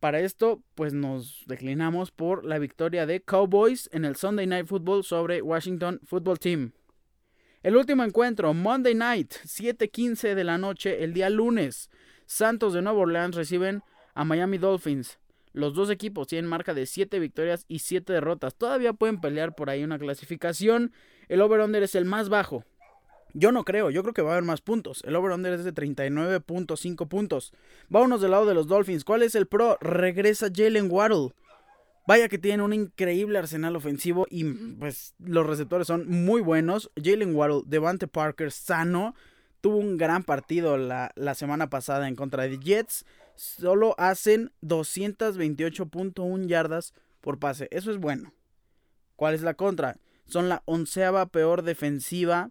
Para 0.00 0.20
esto, 0.20 0.62
pues 0.74 0.92
nos 0.92 1.44
declinamos 1.46 2.10
por 2.10 2.44
la 2.44 2.58
victoria 2.58 3.06
de 3.06 3.22
Cowboys 3.22 3.88
en 3.92 4.04
el 4.04 4.16
Sunday 4.16 4.46
Night 4.46 4.66
Football 4.66 5.04
sobre 5.04 5.40
Washington 5.40 6.00
Football 6.04 6.38
Team. 6.38 6.72
El 7.64 7.78
último 7.78 8.04
encuentro, 8.04 8.52
Monday 8.52 8.94
Night, 8.94 9.32
7:15 9.46 10.34
de 10.34 10.44
la 10.44 10.58
noche, 10.58 11.02
el 11.02 11.14
día 11.14 11.30
lunes. 11.30 11.88
Santos 12.26 12.74
de 12.74 12.82
Nueva 12.82 12.98
Orleans 12.98 13.34
reciben 13.34 13.82
a 14.12 14.22
Miami 14.26 14.58
Dolphins. 14.58 15.18
Los 15.54 15.72
dos 15.72 15.88
equipos 15.88 16.26
tienen 16.26 16.46
marca 16.46 16.74
de 16.74 16.84
7 16.84 17.18
victorias 17.18 17.64
y 17.66 17.78
7 17.78 18.12
derrotas. 18.12 18.54
Todavía 18.54 18.92
pueden 18.92 19.18
pelear 19.18 19.54
por 19.54 19.70
ahí 19.70 19.82
una 19.82 19.98
clasificación. 19.98 20.92
El 21.28 21.40
over-under 21.40 21.82
es 21.82 21.94
el 21.94 22.04
más 22.04 22.28
bajo. 22.28 22.66
Yo 23.32 23.50
no 23.50 23.64
creo, 23.64 23.88
yo 23.88 24.02
creo 24.02 24.12
que 24.12 24.20
va 24.20 24.32
a 24.32 24.32
haber 24.34 24.44
más 24.44 24.60
puntos. 24.60 25.02
El 25.06 25.16
over-under 25.16 25.54
es 25.54 25.64
de 25.64 25.72
39.5 25.72 27.08
puntos. 27.08 27.54
Vámonos 27.88 28.20
del 28.20 28.32
lado 28.32 28.44
de 28.44 28.52
los 28.52 28.66
Dolphins. 28.66 29.04
¿Cuál 29.06 29.22
es 29.22 29.34
el 29.34 29.46
pro? 29.46 29.78
Regresa 29.80 30.48
Jalen 30.54 30.90
Waddle. 30.90 31.30
Vaya 32.06 32.28
que 32.28 32.38
tienen 32.38 32.60
un 32.60 32.74
increíble 32.74 33.38
arsenal 33.38 33.76
ofensivo 33.76 34.26
y 34.28 34.44
pues 34.44 35.14
los 35.18 35.46
receptores 35.46 35.86
son 35.86 36.06
muy 36.06 36.42
buenos. 36.42 36.90
Jalen 37.02 37.34
Waddle, 37.34 37.62
Devante 37.66 38.06
Parker, 38.06 38.52
sano. 38.52 39.14
Tuvo 39.62 39.78
un 39.78 39.96
gran 39.96 40.22
partido 40.22 40.76
la, 40.76 41.12
la 41.14 41.34
semana 41.34 41.70
pasada 41.70 42.06
en 42.06 42.16
contra 42.16 42.42
de 42.42 42.58
Jets. 42.58 43.06
Solo 43.34 43.94
hacen 43.96 44.52
228.1 44.62 46.46
yardas 46.46 46.92
por 47.22 47.38
pase. 47.38 47.68
Eso 47.70 47.90
es 47.90 47.96
bueno. 47.96 48.34
¿Cuál 49.16 49.32
es 49.34 49.40
la 49.40 49.54
contra? 49.54 49.96
Son 50.26 50.50
la 50.50 50.62
onceava 50.66 51.24
peor 51.26 51.62
defensiva 51.62 52.50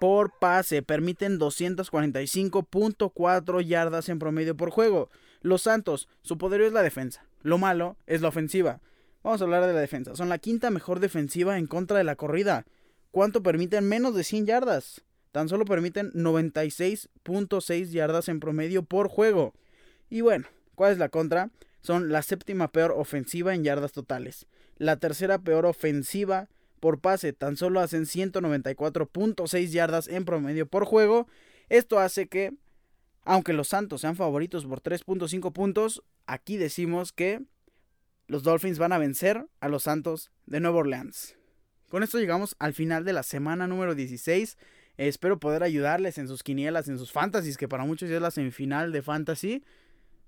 por 0.00 0.32
pase. 0.40 0.82
Permiten 0.82 1.38
245.4 1.38 3.62
yardas 3.62 4.08
en 4.08 4.18
promedio 4.18 4.56
por 4.56 4.70
juego. 4.70 5.08
Los 5.40 5.62
Santos, 5.62 6.08
su 6.22 6.38
poderío 6.38 6.66
es 6.66 6.72
la 6.72 6.82
defensa. 6.82 7.24
Lo 7.42 7.58
malo 7.58 7.96
es 8.06 8.20
la 8.20 8.28
ofensiva. 8.28 8.80
Vamos 9.22 9.40
a 9.40 9.44
hablar 9.44 9.66
de 9.66 9.72
la 9.72 9.80
defensa. 9.80 10.14
Son 10.16 10.28
la 10.28 10.38
quinta 10.38 10.70
mejor 10.70 11.00
defensiva 11.00 11.58
en 11.58 11.66
contra 11.66 11.98
de 11.98 12.04
la 12.04 12.16
corrida. 12.16 12.66
¿Cuánto 13.10 13.42
permiten? 13.42 13.88
Menos 13.88 14.14
de 14.14 14.24
100 14.24 14.46
yardas. 14.46 15.02
Tan 15.32 15.48
solo 15.48 15.64
permiten 15.64 16.10
96.6 16.12 17.90
yardas 17.90 18.28
en 18.28 18.40
promedio 18.40 18.82
por 18.82 19.08
juego. 19.08 19.54
Y 20.10 20.20
bueno, 20.22 20.46
¿cuál 20.74 20.92
es 20.92 20.98
la 20.98 21.08
contra? 21.08 21.50
Son 21.80 22.10
la 22.10 22.22
séptima 22.22 22.72
peor 22.72 22.92
ofensiva 22.96 23.54
en 23.54 23.64
yardas 23.64 23.92
totales. 23.92 24.46
La 24.76 24.96
tercera 24.96 25.38
peor 25.38 25.66
ofensiva 25.66 26.48
por 26.80 27.00
pase. 27.00 27.32
Tan 27.32 27.56
solo 27.56 27.80
hacen 27.80 28.04
194.6 28.04 29.68
yardas 29.70 30.08
en 30.08 30.24
promedio 30.24 30.66
por 30.66 30.84
juego. 30.84 31.26
Esto 31.68 31.98
hace 31.98 32.28
que, 32.28 32.54
aunque 33.28 33.52
los 33.52 33.68
Santos 33.68 34.00
sean 34.00 34.16
favoritos 34.16 34.64
por 34.64 34.80
3.5 34.80 35.52
puntos, 35.52 36.02
aquí 36.26 36.56
decimos 36.56 37.12
que 37.12 37.42
los 38.26 38.42
Dolphins 38.42 38.78
van 38.78 38.92
a 38.92 38.98
vencer 38.98 39.46
a 39.60 39.68
los 39.68 39.82
Santos 39.82 40.30
de 40.46 40.60
Nueva 40.60 40.78
Orleans. 40.78 41.36
Con 41.90 42.02
esto 42.02 42.18
llegamos 42.18 42.56
al 42.58 42.72
final 42.72 43.04
de 43.04 43.12
la 43.12 43.22
semana 43.22 43.66
número 43.66 43.94
16. 43.94 44.56
Espero 44.96 45.38
poder 45.38 45.62
ayudarles 45.62 46.16
en 46.16 46.26
sus 46.26 46.42
quinielas, 46.42 46.88
en 46.88 46.96
sus 46.96 47.12
fantasies, 47.12 47.58
que 47.58 47.68
para 47.68 47.84
muchos 47.84 48.08
ya 48.08 48.16
es 48.16 48.22
la 48.22 48.30
semifinal 48.30 48.92
de 48.92 49.02
fantasy. 49.02 49.62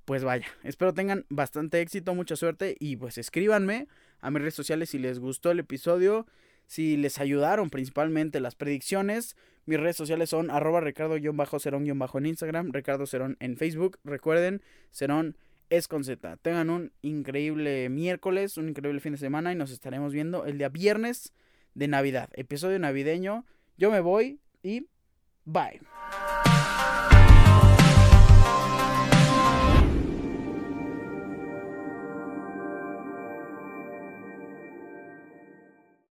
Pues 0.05 0.23
vaya, 0.23 0.47
espero 0.63 0.93
tengan 0.93 1.25
bastante 1.31 1.81
éxito, 1.81 2.15
mucha 2.15 2.37
suerte 2.37 2.77
y 2.79 2.97
pues 2.97 3.17
escríbanme 3.17 3.89
a 4.21 4.31
mis 4.31 4.43
redes 4.43 4.55
sociales 4.55 4.91
si 4.91 4.99
les 4.99 5.21
gustó 5.21 5.51
el 5.51 5.61
episodio, 5.61 6.27
si 6.71 6.97
les 6.97 7.19
ayudaron 7.19 7.69
principalmente 7.69 8.39
las 8.39 8.55
predicciones. 8.55 9.35
Mis 9.67 9.81
redes 9.81 9.97
sociales 9.97 10.31
son 10.31 10.53
arroba 10.53 10.81
ricardo-cerón- 10.81 12.19
en 12.19 12.27
Instagram, 12.27 12.71
Ricardo 12.73 13.07
Cerón 13.07 13.37
en 13.41 13.57
Facebook. 13.57 13.99
Recuerden, 14.05 14.63
Cerón 14.93 15.37
es 15.69 15.89
con 15.89 16.05
Z. 16.05 16.37
Tengan 16.37 16.71
un 16.71 16.93
increíble 17.03 17.89
miércoles, 17.89 18.57
un 18.57 18.69
increíble 18.69 19.01
fin 19.01 19.15
de 19.15 19.19
semana 19.19 19.51
y 19.53 19.57
nos 19.57 19.73
estaremos 19.73 20.13
viendo 20.13 20.47
el 20.47 20.59
día 20.59 20.69
viernes 20.69 21.33
de 21.75 21.89
Navidad. 21.89 22.31
Episodio 22.35 22.79
navideño. 22.79 23.45
Yo 23.77 23.91
me 23.91 23.99
voy 23.99 24.39
y 24.63 24.87
bye. 25.45 25.81